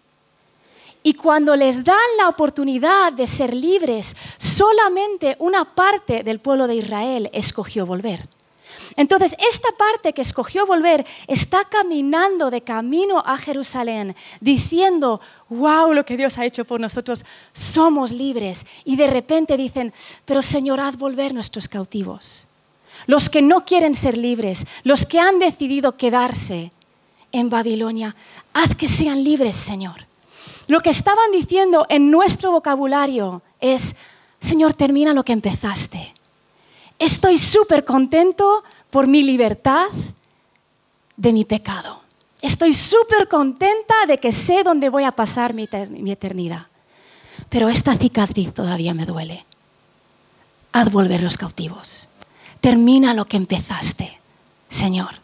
Y 1.03 1.15
cuando 1.15 1.57
les 1.57 1.85
dan 1.85 1.97
la 2.17 2.29
oportunidad 2.29 3.13
de 3.13 3.27
ser 3.27 3.53
libres, 3.53 4.17
solamente 4.39 5.37
una 5.39 5.65
parte 5.75 6.23
del 6.23 6.39
pueblo 6.39 6.67
de 6.67 6.77
Israel 6.77 7.29
escogió 7.33 7.85
volver. 7.85 8.27
Entonces, 8.97 9.35
esta 9.51 9.71
parte 9.77 10.13
que 10.13 10.23
escogió 10.23 10.67
volver 10.67 11.05
está 11.27 11.65
caminando 11.65 12.51
de 12.51 12.63
camino 12.63 13.23
a 13.27 13.37
Jerusalén, 13.39 14.15
diciendo, 14.41 15.21
wow, 15.49 15.93
lo 15.93 16.05
que 16.05 16.17
Dios 16.17 16.39
ha 16.39 16.47
hecho 16.47 16.65
por 16.65 16.81
nosotros, 16.81 17.25
somos 17.53 18.13
libres. 18.13 18.67
Y 18.85 18.97
de 18.97 19.09
repente 19.09 19.57
dicen, 19.57 19.93
pero 20.25 20.43
Señor, 20.43 20.81
haz 20.81 20.97
volver 20.97 21.35
nuestros 21.35 21.69
cautivos. 21.69 22.47
Los 23.07 23.29
que 23.29 23.43
no 23.43 23.65
quieren 23.65 23.95
ser 23.95 24.17
libres, 24.17 24.67
los 24.85 25.05
que 25.05 25.19
han 25.19 25.39
decidido 25.39 25.97
quedarse 25.97 26.71
en 27.33 27.51
Babilonia, 27.51 28.15
haz 28.53 28.77
que 28.77 28.89
sean 28.89 29.25
libres, 29.25 29.57
Señor. 29.57 30.07
Lo 30.69 30.81
que 30.81 30.91
estaban 30.91 31.31
diciendo 31.33 31.85
en 31.89 32.11
nuestro 32.11 32.53
vocabulario 32.53 33.43
es, 33.61 33.97
Señor, 34.39 34.75
termina 34.75 35.13
lo 35.13 35.25
que 35.25 35.33
empezaste. 35.33 36.15
Estoy 36.99 37.37
súper 37.37 37.85
contento 37.85 38.63
por 38.95 39.09
mi 39.09 39.25
libertad 39.25 39.89
de 41.17 41.33
mi 41.33 41.45
pecado. 41.45 42.01
Estoy 42.41 42.73
súper 42.73 43.27
contenta 43.27 43.93
de 44.07 44.19
que 44.19 44.31
sé 44.31 44.63
dónde 44.63 44.89
voy 44.89 45.03
a 45.03 45.11
pasar 45.11 45.53
mi, 45.53 45.65
eternidad. 46.13 46.69
Pero 47.49 47.69
esta 47.69 47.97
cicatriz 47.97 48.55
todavía 48.55 48.95
me 48.95 49.05
duele. 49.05 49.47
Haz 50.71 50.93
volver 50.93 51.25
los 51.25 51.37
cautivos. 51.37 52.07
Termina 52.61 53.15
lo 53.15 53.25
que 53.25 53.37
empezaste, 53.37 54.17
Señor. 54.69 55.17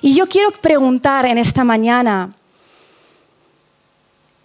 Y 0.00 0.14
yo 0.14 0.26
quiero 0.26 0.50
preguntar 0.52 1.26
en 1.26 1.36
esta 1.36 1.62
mañana 1.62 2.32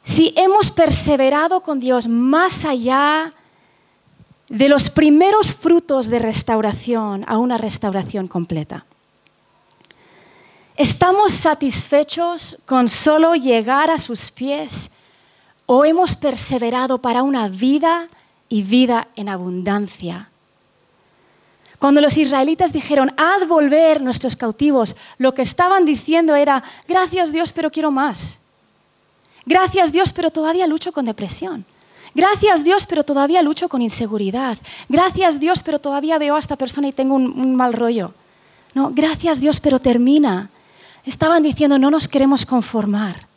si 0.04 0.34
hemos 0.36 0.70
perseverado 0.70 1.64
con 1.64 1.80
Dios 1.80 2.10
más 2.10 2.66
allá 2.66 3.32
de 3.32 3.36
los 4.50 4.90
primeros 4.90 5.56
frutos 5.56 6.08
de 6.08 6.20
restauración 6.20 7.26
a 7.28 7.38
una 7.38 7.58
restauración 7.58 8.28
completa. 8.28 8.86
¿Estamos 10.78 11.32
satisfechos 11.32 12.58
con 12.66 12.88
solo 12.88 13.36
llegar 13.36 13.90
a 13.90 13.98
sus 13.98 14.30
pies 14.30 14.92
o 15.66 15.86
hemos 15.86 16.16
perseverado 16.16 16.98
para 16.98 17.24
una 17.24 17.48
vida 17.48 18.10
y 18.50 18.64
vida 18.64 19.08
en 19.16 19.30
abundancia? 19.30 20.30
Cuando 21.80 22.02
los 22.02 22.18
israelitas 22.18 22.74
dijeron, 22.74 23.14
haz 23.18 23.48
volver 23.48 24.02
nuestros 24.02 24.36
cautivos, 24.36 24.96
lo 25.18 25.34
que 25.34 25.44
estaban 25.44 25.86
diciendo 25.86 26.36
era, 26.36 26.64
gracias 26.88 27.32
Dios, 27.32 27.52
pero 27.54 27.72
quiero 27.72 27.92
más. 27.92 28.40
Gracias 29.46 29.92
Dios, 29.92 30.12
pero 30.12 30.30
todavía 30.30 30.68
lucho 30.68 30.92
con 30.92 31.06
depresión. 31.06 31.66
Gracias 32.16 32.64
Dios, 32.64 32.88
pero 32.88 33.04
todavía 33.04 33.42
lucho 33.44 33.68
con 33.68 33.82
inseguridad. 33.82 34.58
Gracias 34.88 35.38
Dios, 35.38 35.62
pero 35.64 35.80
todavía 35.80 36.18
veo 36.18 36.38
a 36.38 36.40
esta 36.40 36.56
persona 36.56 36.88
y 36.88 36.94
tengo 36.94 37.16
un, 37.16 37.56
mal 37.56 37.74
rollo. 37.74 38.14
No, 38.74 38.92
gracias 38.94 39.42
Dios, 39.42 39.60
pero 39.60 39.80
termina. 39.80 40.50
Estaban 41.06 41.44
diciendo, 41.44 41.78
no 41.78 41.92
nos 41.92 42.08
queremos 42.08 42.46
conformar. 42.46 43.28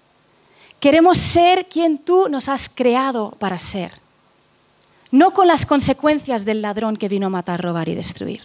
Queremos 0.78 1.18
ser 1.18 1.66
quien 1.66 1.98
tú 1.98 2.28
nos 2.30 2.48
has 2.48 2.68
creado 2.68 3.32
para 3.40 3.58
ser. 3.58 3.90
No 5.10 5.32
con 5.34 5.48
las 5.48 5.66
consecuencias 5.66 6.44
del 6.44 6.62
ladrón 6.62 6.96
que 6.96 7.08
vino 7.08 7.26
a 7.26 7.30
matar, 7.30 7.60
robar 7.60 7.88
y 7.88 7.96
destruir, 7.96 8.42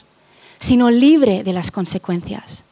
sino 0.57 0.89
libre 0.89 1.43
de 1.43 1.53
las 1.53 1.69
consecuencias. 1.69 2.63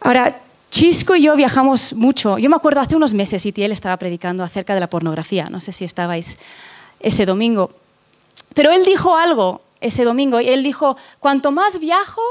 Ahora, 0.00 0.40
Chisco 0.70 1.16
y 1.16 1.22
yo 1.22 1.36
viajamos 1.36 1.94
mucho. 1.94 2.38
Yo 2.38 2.50
me 2.50 2.56
acuerdo 2.56 2.80
hace 2.80 2.96
unos 2.96 3.14
meses, 3.14 3.46
él 3.46 3.72
estaba 3.72 3.96
predicando 3.96 4.44
acerca 4.44 4.74
de 4.74 4.80
la 4.80 4.90
pornografía. 4.90 5.48
No 5.50 5.60
sé 5.60 5.72
si 5.72 5.84
estabais 5.84 6.38
ese 7.00 7.24
domingo. 7.24 7.70
Pero 8.54 8.72
él 8.72 8.84
dijo 8.84 9.16
algo 9.16 9.62
ese 9.80 10.04
domingo. 10.04 10.38
Él 10.38 10.62
dijo, 10.62 10.96
cuanto 11.20 11.50
más 11.52 11.78
viajo, 11.78 12.22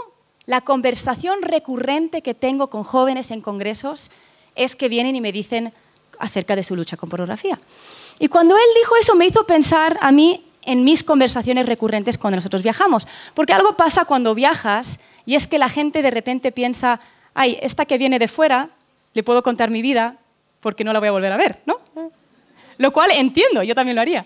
La 0.47 0.61
conversación 0.61 1.41
recurrente 1.41 2.21
que 2.21 2.35
tengo 2.35 2.69
con 2.69 2.83
jóvenes 2.83 3.31
en 3.31 3.41
congresos 3.41 4.11
es 4.55 4.75
que 4.75 4.89
vienen 4.89 5.15
y 5.15 5.21
me 5.21 5.31
dicen 5.31 5.73
acerca 6.19 6.55
de 6.55 6.63
su 6.63 6.75
lucha 6.75 6.97
con 6.97 7.09
pornografía. 7.09 7.59
Y 8.19 8.27
cuando 8.27 8.55
él 8.55 8.63
dijo 8.79 8.95
eso 8.95 9.15
me 9.15 9.25
hizo 9.25 9.45
pensar 9.45 9.97
a 10.01 10.11
mí 10.11 10.45
en 10.61 10.83
mis 10.83 11.03
conversaciones 11.03 11.65
recurrentes 11.65 12.17
cuando 12.17 12.37
nosotros 12.37 12.61
viajamos. 12.61 13.07
Porque 13.33 13.53
algo 13.53 13.75
pasa 13.75 14.05
cuando 14.05 14.35
viajas 14.35 14.99
y 15.25 15.35
es 15.35 15.47
que 15.47 15.57
la 15.57 15.69
gente 15.69 16.03
de 16.03 16.11
repente 16.11 16.51
piensa, 16.51 16.99
ay, 17.35 17.59
esta 17.61 17.85
que 17.85 17.99
viene 17.99 18.17
de 18.17 18.27
fuera, 18.27 18.69
le 19.13 19.21
puedo 19.21 19.43
contar 19.43 19.69
mi 19.69 19.83
vida 19.83 20.17
porque 20.61 20.83
no 20.83 20.91
la 20.91 20.99
voy 20.99 21.09
a 21.09 21.11
volver 21.11 21.31
a 21.31 21.37
ver, 21.37 21.61
¿no? 21.67 21.79
Lo 22.77 22.91
cual 22.91 23.11
entiendo, 23.13 23.61
yo 23.61 23.75
también 23.75 23.95
lo 23.95 24.01
haría. 24.01 24.25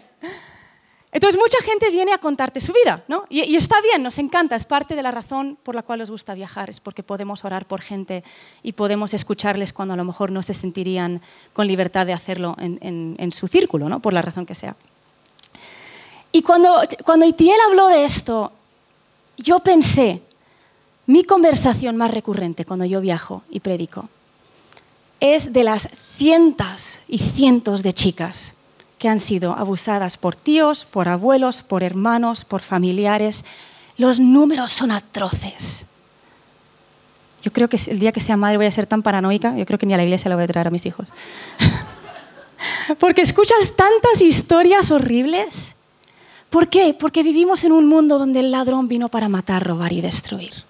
Entonces 1.12 1.40
mucha 1.40 1.58
gente 1.64 1.90
viene 1.90 2.14
a 2.14 2.20
contarte 2.20 2.62
su 2.62 2.72
vida, 2.72 3.04
¿no? 3.08 3.26
Y, 3.30 3.56
está 3.56 3.82
bien, 3.82 4.04
nos 4.04 4.20
encanta, 4.20 4.56
es 4.56 4.66
parte 4.66 4.96
de 4.96 5.02
la 5.02 5.10
razón 5.10 5.58
por 5.64 5.74
la 5.74 5.82
cual 5.82 6.00
nos 6.00 6.12
gusta 6.12 6.36
viajar, 6.36 6.70
es 6.70 6.80
porque 6.80 7.02
podemos 7.02 7.44
orar 7.44 7.66
por 7.66 7.82
gente 7.82 8.24
y 8.62 8.74
podemos 8.74 9.16
escucharles 9.16 9.74
cuando 9.74 9.96
a 9.96 9.98
lo 9.98 10.04
mejor 10.04 10.32
no 10.32 10.44
se 10.44 10.54
sentirían 10.54 11.20
con 11.54 11.66
libertad 11.66 12.06
de 12.06 12.14
hacerlo 12.14 12.56
en, 12.60 13.32
su 13.32 13.48
círculo, 13.48 13.90
¿no? 13.90 14.00
Por 14.02 14.14
la 14.14 14.22
razón 14.22 14.46
que 14.46 14.54
sea. 14.54 14.76
Y 16.32 16.44
cuando, 16.44 16.80
cuando 17.04 17.26
Itiel 17.26 17.58
habló 17.68 17.88
de 17.88 18.06
esto, 18.06 18.52
yo 19.38 19.60
pensé, 19.60 20.22
mi 21.10 21.24
conversación 21.24 21.98
más 21.98 22.12
recurrente 22.12 22.66
cuando 22.66 22.86
yo 22.86 23.02
viajo 23.02 23.42
y 23.50 23.62
predico 23.62 24.10
es 25.20 25.54
de 25.54 25.64
las 25.64 25.90
cientos 26.18 27.00
y 27.08 27.18
cientos 27.18 27.82
de 27.82 27.94
chicas 27.94 28.54
que 29.00 29.10
han 29.10 29.18
sido 29.18 29.54
abusadas 29.54 30.18
por 30.18 30.36
tíos, 30.36 30.86
por 30.86 31.08
abuelos, 31.08 31.64
por 31.64 31.82
hermanos, 31.82 32.46
por 32.46 32.62
familiares. 32.62 33.44
Los 33.98 34.20
números 34.20 34.72
son 34.72 34.92
atroces. 34.92 35.88
Yo 37.42 37.52
creo 37.52 37.70
que 37.70 37.80
el 37.88 37.98
día 37.98 38.12
que 38.12 38.22
sea 38.22 38.38
madre 38.38 38.58
voy 38.58 38.68
a 38.68 38.72
ser 38.72 38.86
tan 38.86 39.02
paranoica, 39.02 39.58
yo 39.58 39.66
creo 39.66 39.80
que 39.80 39.88
ni 39.88 39.96
a 39.96 39.98
la 39.98 40.04
iglesia 40.04 40.30
la 40.30 40.36
voy 40.36 40.44
a 40.44 40.48
traer 40.48 40.68
a 40.68 40.70
mis 40.72 40.86
hijos. 40.86 41.08
Porque 43.00 43.24
escuchas 43.24 43.74
tantas 43.76 44.22
historias 44.22 44.92
horribles. 44.92 45.76
¿Por 46.52 46.70
qué? 46.70 46.94
Porque 46.94 47.24
vivimos 47.24 47.64
en 47.64 47.72
un 47.72 47.88
mundo 47.88 48.20
donde 48.20 48.42
el 48.42 48.52
ladrón 48.52 48.88
vino 48.88 49.10
para 49.10 49.28
matar, 49.28 49.66
robar 49.66 49.92
y 49.92 50.02
destruir. 50.02 50.69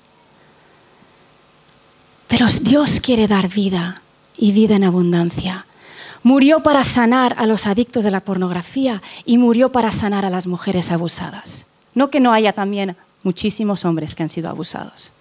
Pero 2.30 2.46
Dios 2.62 3.02
quiere 3.02 3.28
dar 3.28 3.50
vida 3.50 4.02
y 4.38 4.54
vida 4.54 4.76
en 4.76 4.84
abundancia. 4.86 5.66
Murió 6.22 6.62
para 6.62 6.84
sanar 6.84 7.34
a 7.38 7.48
los 7.48 7.66
adictos 7.66 8.04
de 8.04 8.12
la 8.12 8.20
pornografía 8.20 9.02
y 9.26 9.38
murió 9.38 9.72
para 9.72 9.92
sanar 9.92 10.26
a 10.26 10.30
las 10.30 10.46
mujeres 10.46 10.92
abusadas. 10.92 11.66
No 11.96 12.12
que 12.12 12.20
no 12.20 12.32
haya 12.32 12.54
también 12.54 12.96
muchísimos 13.24 13.84
hombres 13.84 14.14
que 14.14 14.24
han 14.24 14.30
sido 14.30 14.48
abusados. 14.48 15.12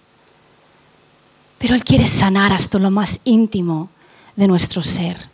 Pero 1.57 1.73
Él 1.73 1.83
quiere 1.83 2.05
sanar 2.05 2.53
hasta 2.53 2.77
lo 2.77 2.91
más 2.91 3.19
íntimo 3.23 3.89
de 4.35 4.47
nuestro 4.47 4.83
ser. 4.83 5.29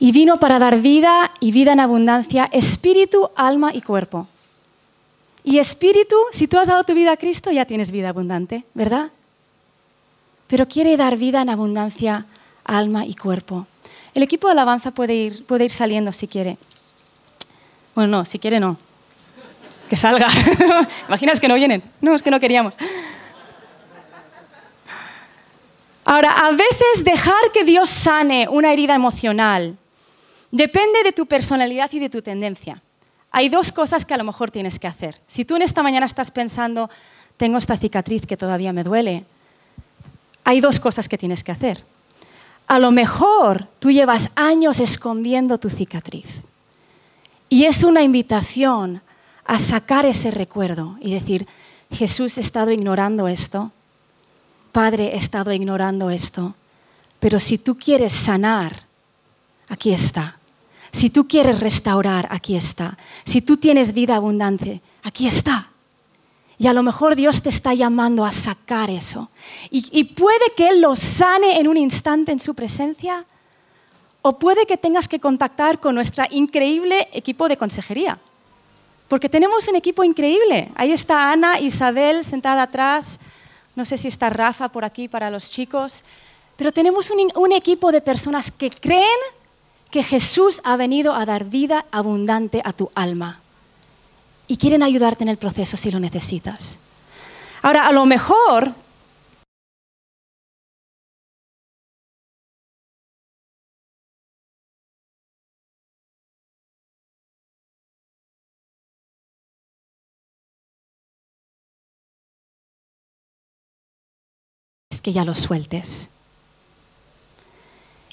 Y 0.00 0.10
vino 0.10 0.38
para 0.40 0.58
dar 0.58 0.80
vida 0.80 1.30
y 1.40 1.52
vida 1.52 1.72
en 1.72 1.80
abundancia, 1.80 2.48
espíritu, 2.52 3.30
alma 3.36 3.72
y 3.72 3.80
cuerpo. 3.80 4.26
Y 5.44 5.58
espíritu, 5.58 6.16
si 6.32 6.48
tú 6.48 6.58
has 6.58 6.66
dado 6.66 6.82
tu 6.82 6.94
vida 6.94 7.12
a 7.12 7.16
Cristo, 7.16 7.52
ya 7.52 7.64
tienes 7.64 7.92
vida 7.92 8.08
abundante, 8.08 8.64
¿verdad? 8.74 9.12
Pero 10.46 10.68
quiere 10.68 10.96
dar 10.96 11.16
vida 11.16 11.42
en 11.42 11.50
abundancia 11.50 12.26
alma 12.64 13.06
y 13.06 13.14
cuerpo. 13.14 13.66
El 14.14 14.22
equipo 14.22 14.48
de 14.48 14.52
alabanza 14.52 14.90
puede 14.92 15.14
ir, 15.14 15.44
puede 15.46 15.64
ir 15.64 15.70
saliendo 15.70 16.12
si 16.12 16.28
quiere. 16.28 16.56
Bueno, 17.94 18.18
no, 18.18 18.24
si 18.24 18.38
quiere 18.38 18.60
no. 18.60 18.76
Que 19.88 19.96
salga. 19.96 20.28
¿Imaginas 21.08 21.40
que 21.40 21.48
no 21.48 21.54
vienen? 21.54 21.82
No, 22.00 22.14
es 22.14 22.22
que 22.22 22.30
no 22.30 22.40
queríamos. 22.40 22.76
Ahora, 26.04 26.30
a 26.46 26.50
veces 26.52 27.04
dejar 27.04 27.52
que 27.52 27.64
Dios 27.64 27.90
sane 27.90 28.48
una 28.48 28.72
herida 28.72 28.94
emocional 28.94 29.76
depende 30.50 31.02
de 31.02 31.12
tu 31.12 31.26
personalidad 31.26 31.90
y 31.92 31.98
de 31.98 32.08
tu 32.08 32.22
tendencia. 32.22 32.80
Hay 33.32 33.48
dos 33.48 33.72
cosas 33.72 34.04
que 34.04 34.14
a 34.14 34.16
lo 34.16 34.24
mejor 34.24 34.50
tienes 34.50 34.78
que 34.78 34.86
hacer. 34.86 35.20
Si 35.26 35.44
tú 35.44 35.56
en 35.56 35.62
esta 35.62 35.82
mañana 35.82 36.06
estás 36.06 36.30
pensando, 36.30 36.88
tengo 37.36 37.58
esta 37.58 37.76
cicatriz 37.76 38.26
que 38.26 38.36
todavía 38.36 38.72
me 38.72 38.84
duele, 38.84 39.24
hay 40.46 40.60
dos 40.60 40.78
cosas 40.78 41.08
que 41.08 41.18
tienes 41.18 41.42
que 41.42 41.50
hacer. 41.50 41.82
A 42.68 42.78
lo 42.78 42.92
mejor 42.92 43.66
tú 43.80 43.90
llevas 43.90 44.30
años 44.36 44.78
escondiendo 44.78 45.58
tu 45.58 45.68
cicatriz. 45.68 46.44
Y 47.48 47.64
es 47.64 47.82
una 47.82 48.02
invitación 48.02 49.02
a 49.44 49.58
sacar 49.58 50.06
ese 50.06 50.30
recuerdo 50.30 50.96
y 51.00 51.12
decir, 51.12 51.48
Jesús, 51.90 52.38
he 52.38 52.42
estado 52.42 52.70
ignorando 52.70 53.26
esto, 53.26 53.72
Padre, 54.70 55.14
he 55.14 55.16
estado 55.16 55.52
ignorando 55.52 56.10
esto, 56.10 56.54
pero 57.18 57.40
si 57.40 57.58
tú 57.58 57.76
quieres 57.76 58.12
sanar, 58.12 58.84
aquí 59.68 59.92
está. 59.92 60.38
Si 60.92 61.10
tú 61.10 61.26
quieres 61.26 61.58
restaurar, 61.58 62.28
aquí 62.30 62.54
está. 62.54 62.96
Si 63.24 63.40
tú 63.40 63.56
tienes 63.56 63.94
vida 63.94 64.14
abundante, 64.14 64.80
aquí 65.02 65.26
está. 65.26 65.70
Y 66.58 66.68
a 66.68 66.72
lo 66.72 66.82
mejor 66.82 67.16
Dios 67.16 67.42
te 67.42 67.50
está 67.50 67.74
llamando 67.74 68.24
a 68.24 68.32
sacar 68.32 68.88
eso. 68.88 69.28
Y, 69.70 70.04
puede 70.04 70.52
que 70.56 70.68
Él 70.68 70.80
lo 70.80 70.96
sane 70.96 71.58
en 71.58 71.68
un 71.68 71.76
instante 71.76 72.32
en 72.32 72.40
su 72.40 72.54
presencia. 72.54 73.26
O 74.22 74.38
puede 74.38 74.66
que 74.66 74.76
tengas 74.76 75.06
que 75.06 75.20
contactar 75.20 75.78
con 75.78 75.94
nuestro 75.94 76.24
increíble 76.30 77.08
equipo 77.12 77.48
de 77.48 77.56
consejería. 77.56 78.18
Porque 79.08 79.28
tenemos 79.28 79.68
un 79.68 79.76
equipo 79.76 80.02
increíble. 80.02 80.70
Ahí 80.74 80.92
está 80.92 81.30
Ana, 81.30 81.60
Isabel 81.60 82.24
sentada 82.24 82.62
atrás. 82.62 83.20
No 83.74 83.84
sé 83.84 83.98
si 83.98 84.08
está 84.08 84.30
Rafa 84.30 84.68
por 84.68 84.84
aquí 84.84 85.08
para 85.08 85.30
los 85.30 85.50
chicos. 85.50 86.04
Pero 86.56 86.72
tenemos 86.72 87.10
un 87.10 87.52
equipo 87.52 87.92
de 87.92 88.00
personas 88.00 88.50
que 88.50 88.70
creen 88.70 89.04
que 89.90 90.02
Jesús 90.02 90.62
ha 90.64 90.76
venido 90.76 91.14
a 91.14 91.26
dar 91.26 91.44
vida 91.44 91.84
abundante 91.92 92.62
a 92.64 92.72
tu 92.72 92.90
alma 92.94 93.40
y 94.48 94.56
quieren 94.56 94.82
ayudarte 94.82 95.24
en 95.24 95.28
el 95.28 95.36
proceso 95.36 95.76
si 95.76 95.90
lo 95.90 96.00
necesitas. 96.00 96.78
Ahora, 97.62 97.86
a 97.86 97.92
lo 97.92 98.06
mejor 98.06 98.74
es 114.90 115.00
que 115.00 115.12
ya 115.12 115.24
lo 115.24 115.34
sueltes. 115.34 116.10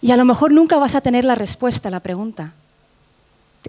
Y 0.02 0.12
a 0.12 0.18
lo 0.18 0.26
mejor 0.26 0.52
nunca 0.52 0.78
vas 0.80 0.96
a 0.96 1.02
tener 1.02 1.24
la 1.24 1.36
respuesta 1.36 1.88
a 1.88 1.92
la 1.92 2.02
pregunta. 2.02 2.54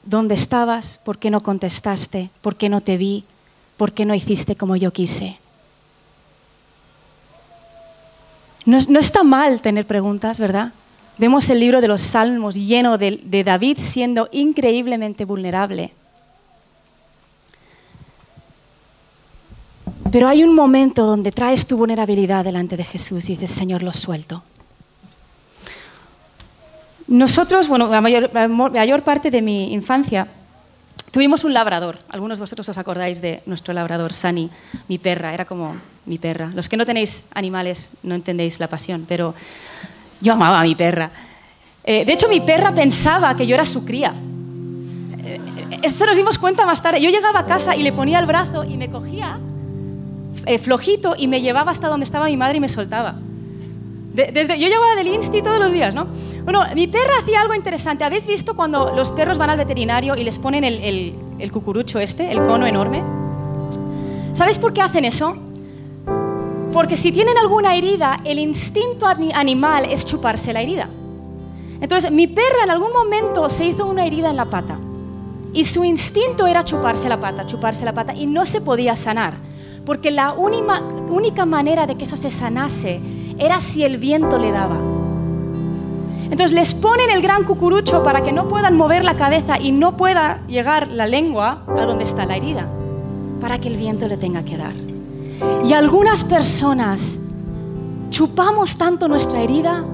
¿Dónde 0.02 0.35
estabas? 0.35 0.98
¿Por 1.04 1.18
qué 1.18 1.30
no 1.30 1.42
contestaste? 1.42 2.30
¿Por 2.40 2.57
qué 2.57 2.68
no 2.68 2.80
te 2.80 2.96
vi? 2.96 3.24
¿Por 3.76 3.92
qué 3.92 4.04
no 4.04 4.14
hiciste 4.14 4.57
como 4.57 4.76
yo 4.76 4.92
quise? 4.92 5.38
No, 8.66 8.78
está 8.98 9.22
mal 9.22 9.61
tener 9.61 9.87
preguntas, 9.87 10.40
¿verdad? 10.40 10.72
Vemos 11.18 11.48
el 11.50 11.61
libro 11.61 11.80
de 11.80 11.88
los 11.88 12.02
Salmos 12.02 12.54
lleno 12.54 12.98
de, 12.98 13.20
de 13.22 13.44
David 13.44 13.78
siendo 13.78 14.28
increíblemente 14.33 15.24
vulnerable. 15.24 15.92
Pero 20.11 20.28
hay 20.28 20.42
un 20.44 20.54
momento 20.54 21.04
donde 21.04 21.30
traes 21.30 21.66
tu 21.66 21.76
vulnerabilidad 21.76 22.44
delante 22.44 22.76
de 22.76 22.85
Jesús 22.85 23.28
y 23.28 23.33
dices, 23.37 23.50
Señor, 23.50 23.83
lo 23.83 23.92
suelto. 23.92 24.42
Nosotros, 27.07 27.69
bueno, 27.69 27.88
la 27.88 28.01
mayor, 28.01 29.03
parte 29.03 29.31
de 29.31 29.43
mi 29.43 29.73
infancia 29.73 30.27
tuvimos 31.11 31.45
un 31.45 31.53
labrador. 31.53 31.99
Algunos 32.09 32.38
de 32.38 32.43
vosotros 32.43 32.69
os 32.69 32.79
acordáis 32.79 33.21
de 33.21 33.43
nuestro 33.47 33.75
labrador, 33.75 34.12
Sani, 34.12 34.51
mi 34.88 34.99
perra, 34.99 35.35
era 35.35 35.45
como 35.45 35.77
mi 36.07 36.19
perra. 36.19 36.51
Los 36.55 36.69
que 36.69 36.77
no 36.77 36.87
tenéis 36.87 37.27
animales 37.35 37.90
no 38.03 38.14
entendéis 38.14 38.59
la 38.59 38.69
pasión, 38.69 39.05
pero 39.07 39.35
yo 40.21 40.33
amaba 40.33 40.61
a 40.61 40.64
mi 40.64 40.75
perra. 40.75 41.11
Eh, 41.85 42.05
de 42.05 42.12
hecho, 42.12 42.29
mi 42.29 42.40
perra 42.40 42.75
pensaba 42.75 43.37
que 43.37 43.47
yo 43.47 43.55
era 43.55 43.67
su 43.67 43.85
cría. 43.85 44.14
Eh, 45.25 45.40
eso 45.83 46.07
nos 46.07 46.17
dimos 46.17 46.38
cuenta 46.38 46.64
más 46.64 46.83
tarde. 46.83 47.01
Yo 47.01 47.11
llegaba 47.11 47.40
a 47.40 47.47
casa 47.47 47.77
y 47.77 47.83
le 47.83 47.93
ponía 47.93 48.19
el 48.19 48.27
brazo 48.27 48.64
y 48.64 48.79
me 48.79 48.90
cogía 48.90 49.38
eh, 50.47 50.59
flojito 50.59 51.14
y 51.19 51.29
me 51.29 51.43
llevaba 51.43 51.73
hasta 51.73 51.88
donde 51.88 52.05
estaba 52.05 52.27
mi 52.27 52.38
madre 52.38 52.57
y 52.57 52.61
me 52.61 52.71
soltaba. 52.71 53.17
desde, 54.14 54.59
yo 54.59 54.69
llegaba 54.69 54.95
del 54.97 55.09
insti 55.09 55.43
todos 55.43 55.59
los 55.59 55.73
días, 55.73 55.95
¿no? 55.95 56.07
Bueno, 56.44 56.62
mi 56.74 56.87
perra 56.87 57.12
hacía 57.22 57.40
algo 57.40 57.54
interesante. 57.54 58.04
¿Habéis 58.04 58.26
visto 58.26 58.54
cuando 58.54 58.92
los 58.94 59.11
perros 59.12 59.38
van 59.38 59.50
al 59.50 59.57
veterinario 59.57 60.14
y 60.14 60.24
les 60.24 60.38
ponen 60.38 60.62
el, 60.62 61.14
el, 61.38 61.52
cucurucho 61.52 61.98
este, 61.98 62.30
el 62.30 62.38
cono 62.38 62.66
enorme? 62.66 63.02
¿Sabéis 64.35 64.59
por 64.59 64.74
qué 64.74 64.83
hacen 64.83 65.07
eso? 65.07 65.37
Porque 66.72 66.96
si 66.98 67.12
tienen 67.12 67.38
alguna 67.38 67.76
herida, 67.76 68.20
el 68.24 68.38
instinto 68.38 69.07
animal 69.07 69.87
es 69.87 70.04
chuparse 70.04 70.52
la 70.52 70.61
herida. 70.61 70.88
Entonces, 71.80 72.11
mi 72.11 72.26
perra 72.26 72.64
en 72.64 72.70
algún 72.70 72.92
momento 72.92 73.48
se 73.48 73.66
hizo 73.66 73.87
una 73.87 74.04
herida 74.04 74.28
en 74.28 74.37
la 74.37 74.44
pata. 74.44 74.78
Y 75.54 75.64
su 75.64 75.85
instinto 75.85 76.46
era 76.46 76.64
chuparse 76.64 77.09
la 77.09 77.20
pata, 77.20 77.46
chuparse 77.46 77.85
la 77.85 77.92
pata, 77.92 78.12
y 78.14 78.26
no 78.26 78.44
se 78.44 78.61
podía 78.61 78.96
sanar. 78.96 79.35
porque 79.87 80.11
la 80.11 80.33
única, 80.33 80.80
única 81.11 81.44
manera 81.44 81.87
de 81.87 81.96
que 81.96 82.04
eso 82.04 82.16
se 82.16 82.30
sanase 82.30 83.00
era 83.38 83.61
si 83.61 83.85
el 83.85 83.98
viento 83.98 84.38
le 84.38 84.50
daba. 84.50 84.93
Entonces 86.24 86.52
les 86.52 86.74
ponen 86.74 87.10
el 87.10 87.22
gran 87.22 87.44
cucurucho 87.44 88.02
para 88.02 88.22
que 88.22 88.32
no 88.32 88.48
puedan 88.48 88.76
mover 88.76 89.04
la 89.04 89.14
cabeza 89.14 89.58
y 89.60 89.72
no 89.72 89.96
pueda 89.96 90.40
llegar 90.46 90.88
la 90.88 91.06
lengua 91.06 91.62
a 91.68 91.84
donde 91.84 92.04
está 92.04 92.24
la 92.26 92.37
herida, 92.37 92.66
para 93.40 93.58
que 93.58 93.68
el 93.68 93.76
viento 93.76 94.08
le 94.08 94.16
tenga 94.16 94.42
que 94.42 94.56
dar. 94.56 94.74
Y 95.64 95.72
algunas 95.74 96.24
personas 96.24 97.20
chupamos 98.10 98.76
tanto 98.76 99.08
nuestra 99.08 99.40
herida 99.42 99.84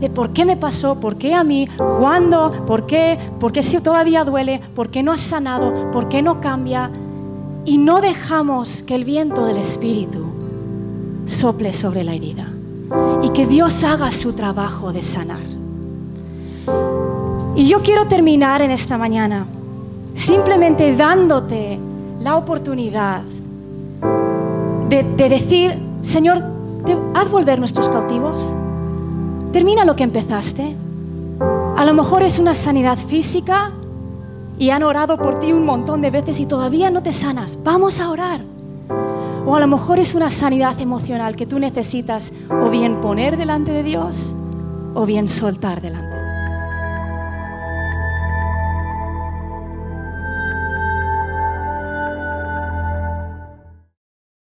de 0.00 0.10
por 0.10 0.32
qué 0.32 0.44
me 0.44 0.56
pasó, 0.56 1.00
por 1.00 1.16
qué 1.16 1.34
a 1.34 1.44
mí, 1.44 1.68
cuándo, 1.98 2.52
por 2.66 2.86
qué, 2.86 3.18
por 3.40 3.52
qué 3.52 3.62
si 3.62 3.80
todavía 3.80 4.24
duele, 4.24 4.60
por 4.74 4.90
qué 4.90 5.02
no 5.02 5.12
has 5.12 5.20
sanado, 5.20 5.90
por 5.90 6.08
qué 6.08 6.22
no 6.22 6.40
cambia. 6.40 6.90
Y 7.64 7.78
no 7.78 8.00
dejamos 8.00 8.82
que 8.82 8.94
el 8.94 9.04
viento 9.04 9.44
del 9.44 9.56
Espíritu 9.56 10.24
sople 11.26 11.74
sobre 11.74 12.04
la 12.04 12.14
herida 12.14 12.48
y 13.22 13.30
que 13.30 13.46
Dios 13.46 13.84
haga 13.84 14.10
su 14.12 14.32
trabajo 14.32 14.92
de 14.92 15.02
sanar. 15.02 15.46
Y 17.56 17.66
yo 17.66 17.82
quiero 17.82 18.06
terminar 18.06 18.62
en 18.62 18.70
esta 18.70 18.98
mañana 18.98 19.46
simplemente 20.14 20.94
dándote 20.96 21.78
la 22.20 22.36
oportunidad 22.36 23.22
de, 24.88 25.02
decir, 25.28 25.78
Señor, 26.02 26.42
haz 27.14 27.30
volver 27.30 27.58
nuestros 27.58 27.88
cautivos. 27.88 28.52
Termina 29.52 29.84
lo 29.84 29.96
que 29.96 30.04
empezaste. 30.04 30.74
A 31.76 31.84
lo 31.84 31.94
mejor 31.94 32.22
es 32.22 32.38
una 32.38 32.54
sanidad 32.54 32.98
física 32.98 33.72
y 34.58 34.70
han 34.70 34.82
orado 34.82 35.16
por 35.16 35.38
ti 35.38 35.52
un 35.52 35.64
montón 35.64 36.00
de 36.00 36.10
veces 36.10 36.40
y 36.40 36.46
todavía 36.46 36.90
no 36.90 37.02
te 37.02 37.12
sanas. 37.12 37.58
Vamos 37.62 38.00
a 38.00 38.10
orar. 38.10 38.40
O 39.48 39.54
a 39.54 39.60
lo 39.60 39.66
mejor 39.66 39.98
es 39.98 40.14
una 40.14 40.28
sanidad 40.28 40.78
emocional 40.78 41.34
que 41.34 41.46
tú 41.46 41.58
necesitas 41.58 42.34
o 42.50 42.68
bien 42.68 43.00
poner 43.00 43.38
delante 43.38 43.72
de 43.72 43.82
Dios 43.82 44.34
o 44.92 45.06
bien 45.06 45.26
soltar 45.26 45.80
delante 45.80 46.07